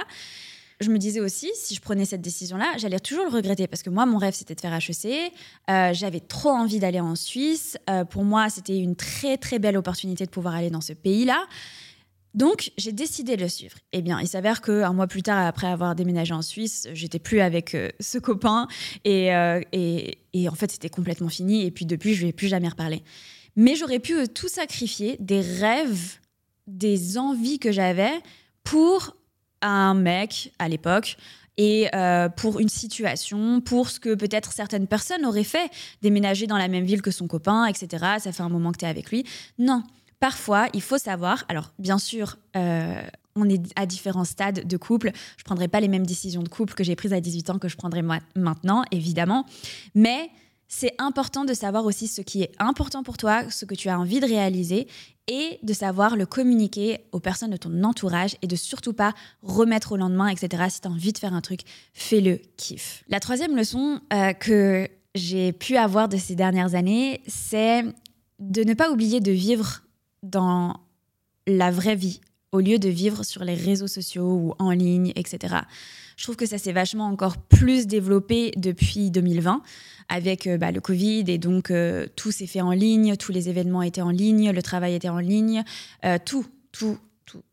je 0.81 0.91
me 0.91 0.99
disais 0.99 1.21
aussi, 1.21 1.51
si 1.55 1.75
je 1.75 1.81
prenais 1.81 2.07
cette 2.07 2.23
décision-là, 2.23 2.75
j'allais 2.79 3.01
toujours 3.01 3.25
le 3.25 3.31
regretter 3.31 3.67
parce 3.67 3.83
que 3.83 3.91
moi, 3.91 4.07
mon 4.07 4.17
rêve, 4.17 4.35
c'était 4.35 4.55
de 4.55 4.61
faire 4.61 4.73
HEC. 4.73 5.33
Euh, 5.69 5.93
j'avais 5.93 6.21
trop 6.21 6.51
envie 6.51 6.79
d'aller 6.79 7.01
en 7.01 7.17
Suisse. 7.17 7.77
Euh, 7.91 8.05
pour 8.05 8.25
moi, 8.25 8.49
c'était 8.49 8.79
une 8.79 8.97
très, 8.97 9.37
très 9.37 9.59
belle 9.59 9.77
opportunité 9.77 10.25
de 10.25 10.31
pouvoir 10.31 10.55
aller 10.55 10.71
dans 10.71 10.81
ce 10.81 10.95
pays-là. 10.95 11.47
Donc, 12.33 12.73
j'ai 12.79 12.93
décidé 12.93 13.37
de 13.37 13.43
le 13.43 13.49
suivre. 13.49 13.77
Eh 13.93 14.01
bien, 14.01 14.21
il 14.21 14.29
s'avère 14.29 14.63
qu'un 14.63 14.93
mois 14.93 15.07
plus 15.07 15.23
tard, 15.23 15.45
après 15.45 15.67
avoir 15.67 15.95
déménagé 15.95 16.33
en 16.33 16.43
Suisse, 16.43 16.89
j'étais 16.95 17.19
plus 17.19 17.41
avec 17.41 17.75
euh, 17.75 17.91
ce 17.99 18.19
copain 18.19 18.67
et, 19.05 19.31
et, 19.73 20.49
en 20.49 20.55
fait, 20.55 20.71
c'était 20.71 20.89
complètement 20.89 21.29
fini. 21.29 21.67
Et 21.67 21.71
puis, 21.71 21.85
depuis, 21.85 22.15
je 22.15 22.23
lui 22.23 22.29
ai 22.29 22.33
plus 22.33 22.49
jamais 22.49 22.69
reparlé. 22.69 23.03
Mais 23.57 23.75
j'aurais 23.75 23.99
pu 23.99 24.29
tout 24.29 24.49
sacrifier, 24.49 25.17
des 25.19 25.41
rêves, 25.41 26.21
des 26.69 27.19
envies 27.19 27.59
que 27.59 27.73
j'avais 27.73 28.13
pour 28.63 29.17
un 29.63 29.95
mec 29.95 30.53
à 30.59 30.69
l'époque 30.69 31.17
et 31.57 31.89
euh, 31.95 32.31
pour 32.31 32.59
une 32.59 32.71
situation, 32.71 33.61
pour 33.61 33.91
ce 33.91 34.01
que 34.01 34.15
peut-être 34.15 34.53
certaines 34.53 34.87
personnes 34.87 35.27
auraient 35.27 35.45
fait, 35.45 35.71
déménager 36.01 36.47
dans 36.47 36.57
la 36.57 36.69
même 36.69 36.85
ville 36.85 37.03
que 37.03 37.11
son 37.11 37.27
copain, 37.27 37.67
etc. 37.67 38.05
Ça 38.19 38.33
fait 38.33 38.43
un 38.43 38.49
moment 38.49 38.73
que 38.73 38.79
tu 38.79 38.87
es 38.87 38.89
avec 38.89 39.11
lui. 39.11 39.25
Non. 39.59 39.83
Parfois, 40.21 40.69
il 40.73 40.81
faut 40.81 40.97
savoir, 40.97 41.45
alors 41.49 41.73
bien 41.79 41.99
sûr, 41.99 42.39
euh, 42.57 43.03
on 43.37 43.49
est 43.49 43.61
à 43.77 43.85
différents 43.85 44.25
stades 44.25 44.67
de 44.67 44.77
couple. 44.79 45.13
Je 45.37 45.45
prendrai 45.45 45.69
pas 45.69 45.81
les 45.81 45.89
mêmes 45.89 46.07
décisions 46.07 46.43
de 46.43 46.49
couple 46.49 46.75
que 46.75 46.85
j'ai 46.85 46.97
prises 46.97 47.13
à 47.13 47.21
18 47.21 47.51
ans 47.51 47.59
que 47.59 47.69
je 47.69 47.77
prendrai 47.77 48.03
maintenant, 48.35 48.85
évidemment. 48.91 49.45
Mais 49.95 50.31
c'est 50.73 50.95
important 50.99 51.45
de 51.45 51.53
savoir 51.53 51.85
aussi 51.85 52.07
ce 52.07 52.23
qui 52.23 52.43
est 52.43 52.53
important 52.61 53.03
pour 53.03 53.17
toi, 53.17 53.43
ce 53.51 53.65
que 53.65 53.75
tu 53.75 53.89
as 53.89 53.99
envie 53.99 54.21
de 54.21 54.27
réaliser 54.27 54.87
et 55.27 55.59
de 55.65 55.73
savoir 55.73 56.17
le 56.17 56.27
communiquer 56.27 57.01
aux 57.11 57.19
personnes 57.19 57.51
de 57.51 57.57
ton 57.57 57.83
entourage 57.83 58.37
et 58.41 58.47
de 58.47 58.55
surtout 58.55 58.93
pas 58.93 59.13
remettre 59.43 59.93
au 59.93 59.97
lendemain, 59.97 60.29
etc. 60.29 60.63
Si 60.71 60.81
tu 60.81 60.87
as 60.87 60.91
envie 60.93 61.13
de 61.13 61.19
faire 61.19 61.35
un 61.35 61.41
truc, 61.41 61.63
fais-le 61.93 62.41
kiff. 62.57 63.03
La 63.09 63.19
troisième 63.19 63.57
leçon 63.57 64.01
euh, 64.13 64.33
que 64.33 64.89
j'ai 65.17 65.53
pu 65.53 65.77
avoir 65.77 66.09
de 66.09 66.17
ces 66.17 66.37
dernières 66.37 66.77
années, 66.77 67.21
c'est 67.27 67.85
de 68.39 68.63
ne 68.63 68.75
pas 68.75 68.93
oublier 68.93 69.21
de 69.21 69.33
vivre 69.33 69.83
dans 70.23 70.77
la 71.49 71.73
vraie 71.73 71.97
vie 71.97 72.21
au 72.53 72.61
lieu 72.61 72.79
de 72.79 72.89
vivre 72.89 73.25
sur 73.25 73.45
les 73.45 73.55
réseaux 73.55 73.87
sociaux 73.87 74.33
ou 74.33 74.55
en 74.59 74.71
ligne, 74.73 75.13
etc. 75.15 75.57
Je 76.17 76.25
trouve 76.25 76.37
que 76.37 76.47
ça 76.47 76.59
s'est 76.59 76.73
vachement 76.73 77.07
encore 77.07 77.39
plus 77.39 77.87
développé 77.87 78.53
depuis 78.57 79.11
2020 79.11 79.63
avec 80.09 80.47
euh, 80.47 80.59
bah, 80.59 80.73
le 80.73 80.81
Covid 80.81 81.25
et 81.29 81.39
donc 81.39 81.71
euh, 81.71 82.07
tout 82.17 82.33
s'est 82.33 82.47
fait 82.47 82.61
en 82.61 82.73
ligne, 82.73 83.17
tous 83.17 83.33
les 83.33 83.49
événements 83.49 83.83
étaient 83.83 84.03
en 84.03 84.11
ligne, 84.11 84.51
le 84.51 84.63
travail 84.63 84.95
était 84.95 85.09
en 85.09 85.19
ligne, 85.21 85.63
euh, 86.05 86.19
tout, 86.25 86.45
tout, 86.73 86.99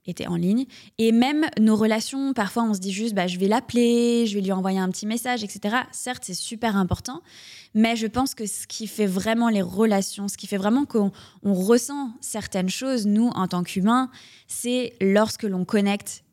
était 0.05 0.27
en 0.27 0.35
ligne. 0.35 0.65
Et 0.97 1.11
même 1.11 1.45
nos 1.59 1.75
relations, 1.75 2.33
parfois 2.33 2.63
on 2.63 2.73
se 2.73 2.79
dit 2.79 2.91
juste, 2.91 3.13
bah, 3.13 3.27
je 3.27 3.37
vais 3.37 3.47
l'appeler, 3.47 4.25
je 4.25 4.35
vais 4.35 4.41
lui 4.41 4.51
envoyer 4.51 4.79
un 4.79 4.89
petit 4.89 5.05
message, 5.05 5.43
etc. 5.43 5.77
Certes, 5.91 6.23
c'est 6.25 6.33
super 6.33 6.75
important, 6.75 7.21
mais 7.73 7.95
je 7.95 8.07
pense 8.07 8.35
que 8.35 8.45
ce 8.45 8.67
qui 8.67 8.87
fait 8.87 9.05
vraiment 9.05 9.49
les 9.49 9.61
relations, 9.61 10.27
ce 10.27 10.37
qui 10.37 10.47
fait 10.47 10.57
vraiment 10.57 10.85
qu'on 10.85 11.11
ressent 11.43 12.11
certaines 12.21 12.69
choses, 12.69 13.05
nous, 13.05 13.27
en 13.29 13.47
tant 13.47 13.63
qu'humains, 13.63 14.09
c'est 14.47 14.93
lorsque 15.01 15.43
l'on 15.43 15.65
connecte 15.65 16.23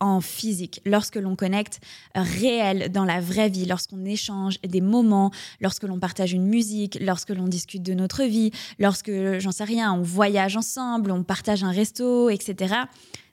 en 0.00 0.20
physique, 0.20 0.80
lorsque 0.84 1.16
l'on 1.16 1.36
connecte 1.36 1.80
réel 2.14 2.90
dans 2.90 3.04
la 3.04 3.20
vraie 3.20 3.50
vie, 3.50 3.66
lorsqu'on 3.66 4.04
échange 4.04 4.58
des 4.62 4.80
moments, 4.80 5.30
lorsque 5.60 5.84
l'on 5.84 5.98
partage 5.98 6.32
une 6.32 6.46
musique, 6.46 6.98
lorsque 7.00 7.30
l'on 7.30 7.46
discute 7.46 7.82
de 7.82 7.94
notre 7.94 8.24
vie, 8.24 8.50
lorsque, 8.78 9.12
j'en 9.38 9.52
sais 9.52 9.64
rien, 9.64 9.92
on 9.92 10.02
voyage 10.02 10.56
ensemble, 10.56 11.10
on 11.10 11.22
partage 11.22 11.62
un 11.62 11.70
resto, 11.70 12.30
etc. 12.30 12.74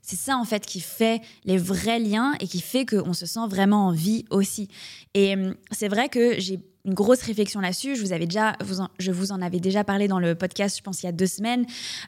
C'est 0.10 0.16
ça 0.16 0.38
en 0.38 0.46
fait 0.46 0.66
qui 0.66 0.80
fait 0.80 1.22
les 1.44 1.58
vrais 1.58 2.00
liens 2.00 2.34
et 2.40 2.48
qui 2.48 2.62
fait 2.62 2.86
qu'on 2.86 3.12
se 3.12 3.26
sent 3.26 3.46
vraiment 3.50 3.88
en 3.88 3.92
vie 3.92 4.24
aussi. 4.30 4.70
Et 5.14 5.34
hum, 5.34 5.54
c'est 5.72 5.90
vrai 5.90 6.08
que 6.08 6.40
j'ai 6.40 6.62
une 6.86 6.94
grosse 6.94 7.22
réflexion 7.24 7.60
là-dessus. 7.60 7.98
Je 7.98 8.02
vous 8.02 8.14
avais 8.14 8.26
déjà, 8.26 8.56
je 9.00 9.12
vous 9.12 9.34
en 9.34 9.42
avais 9.42 9.60
déjà 9.60 9.84
parlé 9.84 10.08
dans 10.08 10.20
le 10.20 10.34
podcast, 10.34 10.78
je 10.78 10.82
pense 10.82 11.04
il 11.04 11.08
y 11.08 11.10
a 11.10 11.12
deux 11.12 11.28
semaines, 11.28 11.66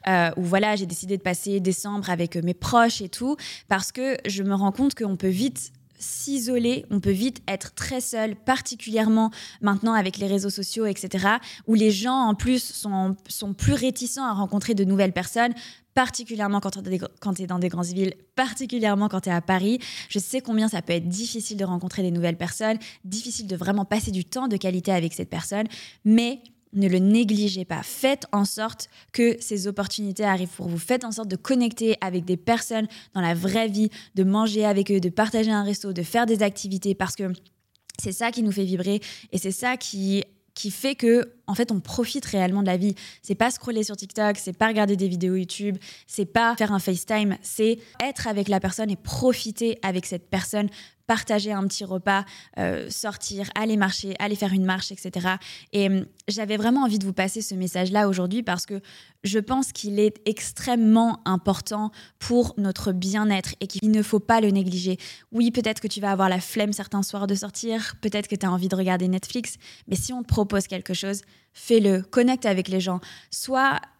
euh, 0.08 0.30
où 0.38 0.42
voilà, 0.42 0.76
j'ai 0.76 0.86
décidé 0.86 1.18
de 1.18 1.22
passer 1.22 1.60
décembre 1.60 2.08
avec 2.08 2.36
euh, 2.36 2.40
mes 2.42 2.54
proches 2.54 3.02
et 3.02 3.10
tout, 3.10 3.36
parce 3.68 3.92
que 3.92 4.16
je 4.26 4.42
me 4.42 4.54
rends 4.54 4.72
compte 4.72 4.94
qu'on 4.94 5.16
peut 5.16 5.28
vite 5.28 5.70
s'isoler, 6.00 6.84
on 6.90 6.98
peut 6.98 7.10
vite 7.10 7.42
être 7.46 7.74
très 7.74 8.00
seul, 8.00 8.34
particulièrement 8.34 9.30
maintenant 9.60 9.92
avec 9.92 10.18
les 10.18 10.26
réseaux 10.26 10.50
sociaux, 10.50 10.86
etc., 10.86 11.36
où 11.66 11.74
les 11.74 11.90
gens 11.90 12.14
en 12.14 12.34
plus 12.34 12.62
sont, 12.62 13.16
sont 13.28 13.54
plus 13.54 13.74
réticents 13.74 14.24
à 14.24 14.32
rencontrer 14.32 14.74
de 14.74 14.84
nouvelles 14.84 15.12
personnes 15.12 15.54
particulièrement 15.94 16.60
quand 16.60 17.34
tu 17.34 17.42
es 17.42 17.46
dans 17.46 17.58
des 17.58 17.68
grandes 17.68 17.86
villes, 17.86 18.14
particulièrement 18.34 19.08
quand 19.08 19.22
tu 19.22 19.28
es 19.28 19.32
à 19.32 19.40
Paris. 19.40 19.80
Je 20.08 20.18
sais 20.18 20.40
combien 20.40 20.68
ça 20.68 20.82
peut 20.82 20.92
être 20.92 21.08
difficile 21.08 21.56
de 21.56 21.64
rencontrer 21.64 22.02
des 22.02 22.10
nouvelles 22.10 22.36
personnes, 22.36 22.78
difficile 23.04 23.46
de 23.46 23.56
vraiment 23.56 23.84
passer 23.84 24.10
du 24.10 24.24
temps 24.24 24.48
de 24.48 24.56
qualité 24.56 24.92
avec 24.92 25.12
cette 25.12 25.28
personne, 25.28 25.66
mais 26.04 26.42
ne 26.72 26.88
le 26.88 26.98
négligez 26.98 27.64
pas. 27.64 27.82
Faites 27.82 28.26
en 28.32 28.44
sorte 28.44 28.88
que 29.12 29.36
ces 29.40 29.66
opportunités 29.66 30.24
arrivent 30.24 30.48
pour 30.48 30.68
vous. 30.68 30.78
Faites 30.78 31.04
en 31.04 31.12
sorte 31.12 31.28
de 31.28 31.36
connecter 31.36 31.96
avec 32.00 32.24
des 32.24 32.36
personnes 32.36 32.86
dans 33.14 33.20
la 33.20 33.34
vraie 33.34 33.68
vie, 33.68 33.90
de 34.14 34.24
manger 34.24 34.64
avec 34.64 34.90
eux, 34.90 35.00
de 35.00 35.08
partager 35.08 35.50
un 35.50 35.64
resto, 35.64 35.92
de 35.92 36.02
faire 36.02 36.26
des 36.26 36.42
activités 36.42 36.94
parce 36.94 37.16
que 37.16 37.32
c'est 37.98 38.12
ça 38.12 38.30
qui 38.30 38.42
nous 38.42 38.52
fait 38.52 38.64
vibrer 38.64 39.00
et 39.32 39.38
c'est 39.38 39.52
ça 39.52 39.76
qui 39.76 40.24
qui 40.54 40.70
fait 40.70 40.94
que 40.94 41.32
en 41.50 41.54
fait 41.54 41.72
on 41.72 41.80
profite 41.80 42.24
réellement 42.24 42.62
de 42.62 42.66
la 42.66 42.76
vie. 42.76 42.94
C'est 43.22 43.34
pas 43.34 43.50
scroller 43.50 43.82
sur 43.82 43.96
TikTok, 43.96 44.38
c'est 44.38 44.56
pas 44.56 44.68
regarder 44.68 44.96
des 44.96 45.08
vidéos 45.08 45.34
YouTube, 45.34 45.76
c'est 46.06 46.26
pas 46.26 46.54
faire 46.56 46.72
un 46.72 46.78
FaceTime, 46.78 47.36
c'est 47.42 47.78
être 48.02 48.26
avec 48.26 48.48
la 48.48 48.60
personne 48.60 48.90
et 48.90 48.96
profiter 48.96 49.78
avec 49.82 50.06
cette 50.06 50.30
personne 50.30 50.68
partager 51.10 51.50
un 51.50 51.66
petit 51.66 51.84
repas, 51.84 52.24
euh, 52.56 52.88
sortir, 52.88 53.50
aller 53.56 53.76
marcher, 53.76 54.14
aller 54.20 54.36
faire 54.36 54.52
une 54.52 54.64
marche, 54.64 54.92
etc. 54.92 55.26
Et 55.72 55.88
hum, 55.88 56.06
j'avais 56.28 56.56
vraiment 56.56 56.84
envie 56.84 57.00
de 57.00 57.04
vous 57.04 57.12
passer 57.12 57.42
ce 57.42 57.56
message-là 57.56 58.06
aujourd'hui 58.06 58.44
parce 58.44 58.64
que 58.64 58.80
je 59.24 59.40
pense 59.40 59.72
qu'il 59.72 59.98
est 59.98 60.20
extrêmement 60.24 61.20
important 61.24 61.90
pour 62.20 62.54
notre 62.58 62.92
bien-être 62.92 63.56
et 63.60 63.66
qu'il 63.66 63.90
ne 63.90 64.02
faut 64.04 64.20
pas 64.20 64.40
le 64.40 64.50
négliger. 64.52 64.98
Oui, 65.32 65.50
peut-être 65.50 65.80
que 65.80 65.88
tu 65.88 66.00
vas 66.00 66.12
avoir 66.12 66.28
la 66.28 66.38
flemme 66.38 66.72
certains 66.72 67.02
soirs 67.02 67.26
de 67.26 67.34
sortir, 67.34 67.96
peut-être 68.00 68.28
que 68.28 68.36
tu 68.36 68.46
as 68.46 68.52
envie 68.52 68.68
de 68.68 68.76
regarder 68.76 69.08
Netflix, 69.08 69.56
mais 69.88 69.96
si 69.96 70.12
on 70.12 70.22
te 70.22 70.28
propose 70.28 70.68
quelque 70.68 70.94
chose, 70.94 71.22
fais-le, 71.52 72.02
connecte 72.02 72.46
avec 72.46 72.68
les 72.68 72.80
gens, 72.80 73.00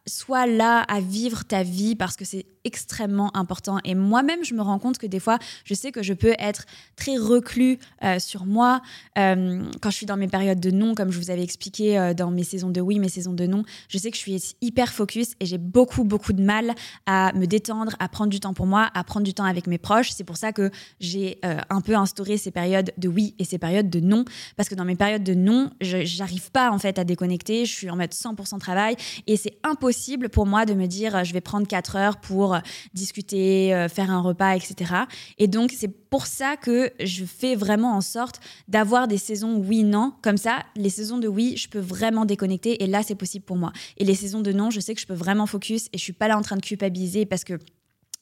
sois 0.07 0.47
là 0.47 0.81
à 0.81 1.01
vivre 1.01 1.45
ta 1.45 1.63
vie 1.63 1.95
parce 1.95 2.17
que 2.17 2.25
c'est 2.25 2.47
extrêmement 2.65 3.35
important. 3.37 3.79
Et 3.85 3.95
moi-même, 3.95 4.45
je 4.45 4.55
me 4.55 4.63
rends 4.63 4.79
compte 4.79 4.99
que 4.99 5.07
des 5.07 5.21
fois, 5.21 5.39
je 5.65 5.75
sais 5.75 5.93
que 5.93 6.03
je 6.03 6.13
peux 6.13 6.35
être 6.39 6.65
très 6.97 7.17
reclus 7.17 7.79
euh, 8.05 8.19
sur 8.19 8.45
moi 8.45 8.83
euh, 9.19 9.63
quand 9.81 9.91
je 9.91 9.97
suis 9.97 10.07
dans 10.07 10.17
mes 10.17 10.29
périodes 10.29 10.61
de 10.61 10.71
non, 10.71 10.95
comme 10.95 11.11
je 11.11 11.19
vous 11.19 11.31
avais 11.31 11.43
expliqué 11.43 11.99
euh, 11.99 12.15
dans 12.15 12.31
mes 12.31 12.45
saisons 12.45 12.71
de 12.71 12.81
oui, 12.81 12.99
mes 12.99 13.09
saisons 13.09 13.33
de 13.33 13.47
non. 13.47 13.63
Je 13.89 13.99
sais 13.99 14.11
que 14.11 14.17
je 14.17 14.23
suis 14.23 14.55
hyper 14.61 14.93
focus 14.93 15.35
et 15.41 15.47
j'ai 15.47 15.59
beaucoup, 15.59 16.05
beaucoup 16.05 16.33
de 16.33 16.43
mal 16.43 16.75
à 17.07 17.33
me 17.35 17.47
détendre, 17.47 17.95
à 17.99 18.09
prendre 18.09 18.31
du 18.31 18.41
temps 18.41 18.55
pour 18.55 18.67
moi, 18.67 18.91
à 18.95 19.05
prendre 19.05 19.25
du 19.25 19.35
temps 19.35 19.45
avec 19.45 19.67
mes 19.67 19.79
proches. 19.79 20.11
C'est 20.11 20.25
pour 20.25 20.37
ça 20.37 20.53
que 20.53 20.71
j'ai 20.99 21.41
un 21.43 21.81
peu 21.81 21.95
instauré 21.95 22.37
ces 22.37 22.51
périodes 22.51 22.93
de 22.99 23.09
oui 23.09 23.35
et 23.39 23.45
ces 23.45 23.59
périodes 23.59 23.91
de 23.91 24.01
non, 24.01 24.25
parce 24.57 24.69
que 24.69 24.75
dans 24.75 24.85
mes 24.85 24.97
périodes 24.97 25.25
de 25.25 25.35
non, 25.35 25.71
j'arrive 25.81 26.51
pas 26.51 26.71
en 26.71 26.79
fait 26.79 26.99
à 26.99 27.05
déconnecter. 27.05 27.65
Je 27.65 27.73
suis 27.73 27.91
en 27.91 27.97
mode 27.97 28.13
100% 28.13 28.59
travail 28.59 28.97
et 29.27 29.37
c'est 29.37 29.59
impossible 29.63 29.90
pour 30.29 30.47
moi 30.47 30.67
de 30.67 30.75
me 30.75 30.87
dire 30.87 31.25
je 31.25 31.33
vais 31.33 31.41
prendre 31.41 31.67
4 31.67 31.97
heures 31.97 32.17
pour 32.17 32.59
discuter, 32.95 33.75
euh, 33.75 33.89
faire 33.89 34.11
un 34.11 34.21
repas, 34.21 34.57
etc. 34.57 34.95
Et 35.39 35.47
donc, 35.47 35.73
c'est 35.77 35.89
pour 35.89 36.27
ça 36.27 36.57
que 36.57 36.91
je 37.01 37.25
fais 37.25 37.55
vraiment 37.55 37.95
en 37.95 38.01
sorte 38.01 38.41
d'avoir 38.69 39.09
des 39.09 39.19
saisons 39.19 39.57
oui-non. 39.57 40.13
Comme 40.23 40.37
ça, 40.37 40.61
les 40.77 40.91
saisons 40.91 41.19
de 41.19 41.29
oui, 41.29 41.57
je 41.57 41.69
peux 41.69 41.79
vraiment 41.79 42.25
déconnecter 42.25 42.83
et 42.83 42.87
là, 42.87 43.03
c'est 43.03 43.15
possible 43.15 43.45
pour 43.45 43.57
moi. 43.57 43.73
Et 43.97 44.05
les 44.05 44.15
saisons 44.15 44.41
de 44.41 44.53
non, 44.53 44.71
je 44.71 44.81
sais 44.81 44.95
que 44.95 45.01
je 45.01 45.07
peux 45.07 45.15
vraiment 45.15 45.47
focus 45.47 45.87
et 45.93 45.99
je 45.99 46.03
suis 46.03 46.13
pas 46.13 46.29
là 46.29 46.37
en 46.37 46.43
train 46.43 46.57
de 46.57 46.63
culpabiliser 46.63 47.27
parce 47.27 47.45
que 47.45 47.59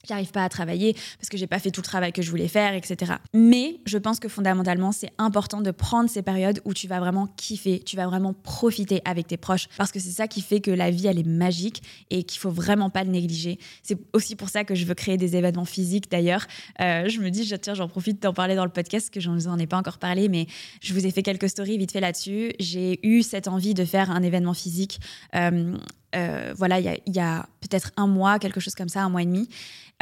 j'arrive 0.07 0.31
pas 0.31 0.45
à 0.45 0.49
travailler 0.49 0.95
parce 1.19 1.29
que 1.29 1.37
j'ai 1.37 1.47
pas 1.47 1.59
fait 1.59 1.71
tout 1.71 1.81
le 1.81 1.87
travail 1.87 2.13
que 2.13 2.23
je 2.23 2.31
voulais 2.31 2.49
faire, 2.49 2.75
etc. 2.75 3.15
Mais 3.35 3.81
je 3.85 3.99
pense 3.99 4.21
que 4.21 4.29
fondamentalement, 4.29 4.93
c'est 4.93 5.11
important 5.19 5.61
de 5.61 5.71
prendre 5.71 6.09
ces 6.09 6.23
périodes 6.23 6.61
où 6.65 6.73
tu 6.73 6.87
vas 6.87 7.01
vraiment 7.01 7.27
kiffer, 7.37 7.81
tu 7.81 7.97
vas 7.97 8.07
vraiment 8.07 8.33
profiter 8.33 9.03
avec 9.05 9.27
tes 9.27 9.37
proches 9.37 9.69
parce 9.77 9.91
que 9.91 9.99
c'est 9.99 10.11
ça 10.11 10.29
qui 10.29 10.41
fait 10.41 10.61
que 10.61 10.71
la 10.71 10.91
vie, 10.91 11.07
elle 11.07 11.19
est 11.19 11.27
magique 11.27 11.83
et 12.11 12.23
qu'il 12.23 12.41
faut 12.41 12.51
vraiment 12.51 12.91
pas 12.91 13.05
le 13.05 13.11
négliger. 13.11 13.59
C'est 13.83 13.99
aussi 14.13 14.37
pour 14.37 14.49
ça 14.49 14.65
que 14.65 14.75
je 14.75 14.85
veux 14.85 14.95
créer 14.95 15.17
des 15.17 15.37
événements 15.37 15.65
physiques 15.65 16.11
d'ailleurs. 16.11 16.47
Euh, 16.81 17.09
je 17.09 17.21
me 17.21 17.31
dis, 17.31 17.53
tiens, 17.61 17.75
j'en 17.75 17.89
profite 17.89 18.23
d'en 18.23 18.33
parler 18.33 18.55
dans 18.55 18.65
le 18.65 18.71
podcast 18.71 19.11
que 19.11 19.21
j'en 19.21 19.59
ai 19.59 19.67
pas 19.67 19.77
encore 19.77 19.99
parlé, 19.99 20.29
mais 20.29 20.47
je 20.81 20.95
vous 20.95 21.07
ai 21.07 21.11
fait 21.11 21.23
quelques 21.23 21.49
stories 21.49 21.79
vite 21.79 21.93
fait 21.93 22.01
là-dessus. 22.01 22.53
J'ai 22.61 23.07
eu 23.07 23.23
cette 23.23 23.49
envie 23.49 23.75
de 23.75 23.85
faire 23.85 24.11
un 24.11 24.23
événement 24.23 24.55
physique. 24.55 25.01
Euh, 25.35 25.77
euh, 26.15 26.55
voilà, 26.57 26.81
il 26.81 27.01
y 27.07 27.21
a, 27.21 27.47
peut-être 27.61 27.91
un 27.97 28.07
mois, 28.07 28.39
quelque 28.39 28.61
chose 28.61 28.75
comme 28.75 28.89
ça, 28.89 29.03
un 29.03 29.09
mois 29.09 29.23
et 29.23 29.27
demi, 29.27 29.49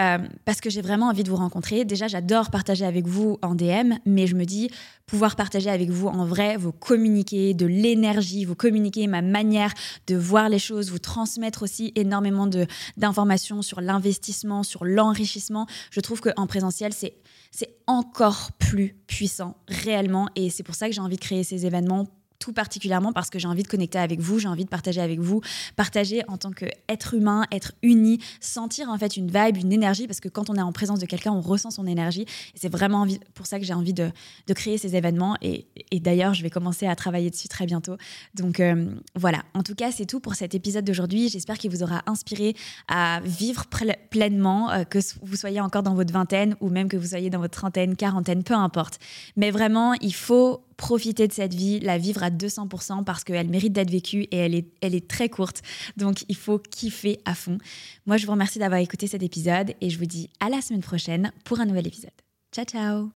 euh, 0.00 0.18
parce 0.44 0.60
que 0.60 0.70
j'ai 0.70 0.82
vraiment 0.82 1.08
envie 1.08 1.25
de 1.25 1.30
vous 1.30 1.36
rencontrer. 1.36 1.84
Déjà, 1.84 2.06
j'adore 2.06 2.50
partager 2.50 2.84
avec 2.84 3.06
vous 3.06 3.38
en 3.42 3.54
DM, 3.54 3.94
mais 4.04 4.26
je 4.26 4.36
me 4.36 4.44
dis 4.44 4.70
pouvoir 5.06 5.36
partager 5.36 5.70
avec 5.70 5.90
vous 5.90 6.08
en 6.08 6.26
vrai, 6.26 6.56
vous 6.56 6.72
communiquer 6.72 7.54
de 7.54 7.66
l'énergie, 7.66 8.44
vous 8.44 8.54
communiquer 8.54 9.06
ma 9.06 9.22
manière 9.22 9.72
de 10.06 10.16
voir 10.16 10.48
les 10.48 10.58
choses, 10.58 10.90
vous 10.90 10.98
transmettre 10.98 11.62
aussi 11.62 11.92
énormément 11.96 12.48
d'informations 12.96 13.62
sur 13.62 13.80
l'investissement, 13.80 14.62
sur 14.62 14.84
l'enrichissement. 14.84 15.66
Je 15.90 16.00
trouve 16.00 16.20
qu'en 16.20 16.46
présentiel, 16.46 16.92
c'est 16.92 17.16
c'est 17.52 17.75
encore 17.86 18.52
plus 18.58 18.96
puissant 19.06 19.56
réellement 19.68 20.28
et 20.36 20.50
c'est 20.50 20.62
pour 20.62 20.75
ça 20.75 20.88
que 20.88 20.94
j'ai 20.94 21.00
envie 21.00 21.16
de 21.16 21.20
créer 21.22 21.42
ces 21.42 21.64
événements 21.64 22.06
particulièrement 22.52 23.12
parce 23.12 23.30
que 23.30 23.38
j'ai 23.38 23.48
envie 23.48 23.62
de 23.62 23.68
connecter 23.68 23.98
avec 23.98 24.20
vous, 24.20 24.38
j'ai 24.38 24.48
envie 24.48 24.64
de 24.64 24.70
partager 24.70 25.00
avec 25.00 25.20
vous, 25.20 25.40
partager 25.76 26.22
en 26.28 26.36
tant 26.36 26.50
qu'être 26.50 27.14
humain, 27.14 27.44
être 27.52 27.72
uni, 27.82 28.20
sentir 28.40 28.88
en 28.90 28.98
fait 28.98 29.16
une 29.16 29.30
vibe, 29.30 29.56
une 29.56 29.72
énergie, 29.72 30.06
parce 30.06 30.20
que 30.20 30.28
quand 30.28 30.50
on 30.50 30.54
est 30.54 30.62
en 30.62 30.72
présence 30.72 31.00
de 31.00 31.06
quelqu'un, 31.06 31.32
on 31.32 31.40
ressent 31.40 31.70
son 31.70 31.86
énergie. 31.86 32.22
Et 32.22 32.58
c'est 32.58 32.68
vraiment 32.68 33.06
pour 33.34 33.46
ça 33.46 33.58
que 33.58 33.64
j'ai 33.64 33.74
envie 33.74 33.94
de, 33.94 34.10
créer 34.54 34.78
ces 34.78 34.96
événements. 34.96 35.36
Et, 35.42 35.66
d'ailleurs, 36.00 36.34
je 36.34 36.42
vais 36.42 36.50
commencer 36.50 36.86
à 36.86 36.94
travailler 36.94 37.30
dessus 37.30 37.48
très 37.48 37.66
bientôt. 37.66 37.96
Donc 38.34 38.60
euh, 38.60 38.86
voilà, 39.14 39.42
en 39.54 39.62
tout 39.62 39.74
cas, 39.74 39.90
c'est 39.92 40.06
tout 40.06 40.20
pour 40.20 40.34
cet 40.34 40.54
épisode 40.54 40.84
d'aujourd'hui. 40.84 41.28
J'espère 41.28 41.58
qu'il 41.58 41.70
vous 41.70 41.82
aura 41.82 42.02
inspiré 42.06 42.54
à 42.88 43.20
vivre 43.24 43.64
pleinement, 44.10 44.70
euh, 44.70 44.84
que 44.84 44.98
vous 45.22 45.36
soyez 45.36 45.60
encore 45.60 45.82
dans 45.82 45.94
votre 45.94 46.12
vingtaine 46.12 46.56
ou 46.60 46.68
même 46.68 46.88
que 46.88 46.96
vous 46.96 47.08
soyez 47.08 47.30
dans 47.30 47.40
votre 47.40 47.58
trentaine, 47.58 47.96
quarantaine, 47.96 48.42
peu 48.42 48.54
importe. 48.54 48.98
Mais 49.36 49.50
vraiment, 49.50 49.94
il 49.94 50.14
faut 50.14 50.65
profiter 50.76 51.26
de 51.28 51.33
cette 51.33 51.54
vie, 51.54 51.80
la 51.80 51.99
vivre 51.99 52.23
à 52.23 52.30
200% 52.30 53.04
parce 53.04 53.25
qu'elle 53.25 53.49
mérite 53.49 53.73
d'être 53.73 53.90
vécue 53.90 54.23
et 54.30 54.37
elle 54.37 54.54
est, 54.54 55.09
très 55.09 55.28
courte. 55.28 55.62
Donc 55.97 56.25
il 56.28 56.37
faut 56.37 56.59
kiffer 56.59 57.21
à 57.25 57.35
fond. 57.35 57.59
Moi, 58.06 58.16
je 58.16 58.26
vous 58.26 58.33
remercie 58.33 58.59
d'avoir 58.59 58.80
écouté 58.80 59.06
cet 59.06 59.23
épisode 59.23 59.75
et 59.80 59.90
je 59.90 59.99
vous 59.99 60.06
dis 60.06 60.30
à 60.40 60.49
la 60.49 60.61
semaine 60.61 60.83
prochaine 60.83 61.33
pour 61.45 61.61
un 61.61 61.66
nouvel 61.66 61.87
épisode. 61.87 62.11
Ciao, 62.52 62.64
ciao 62.64 63.11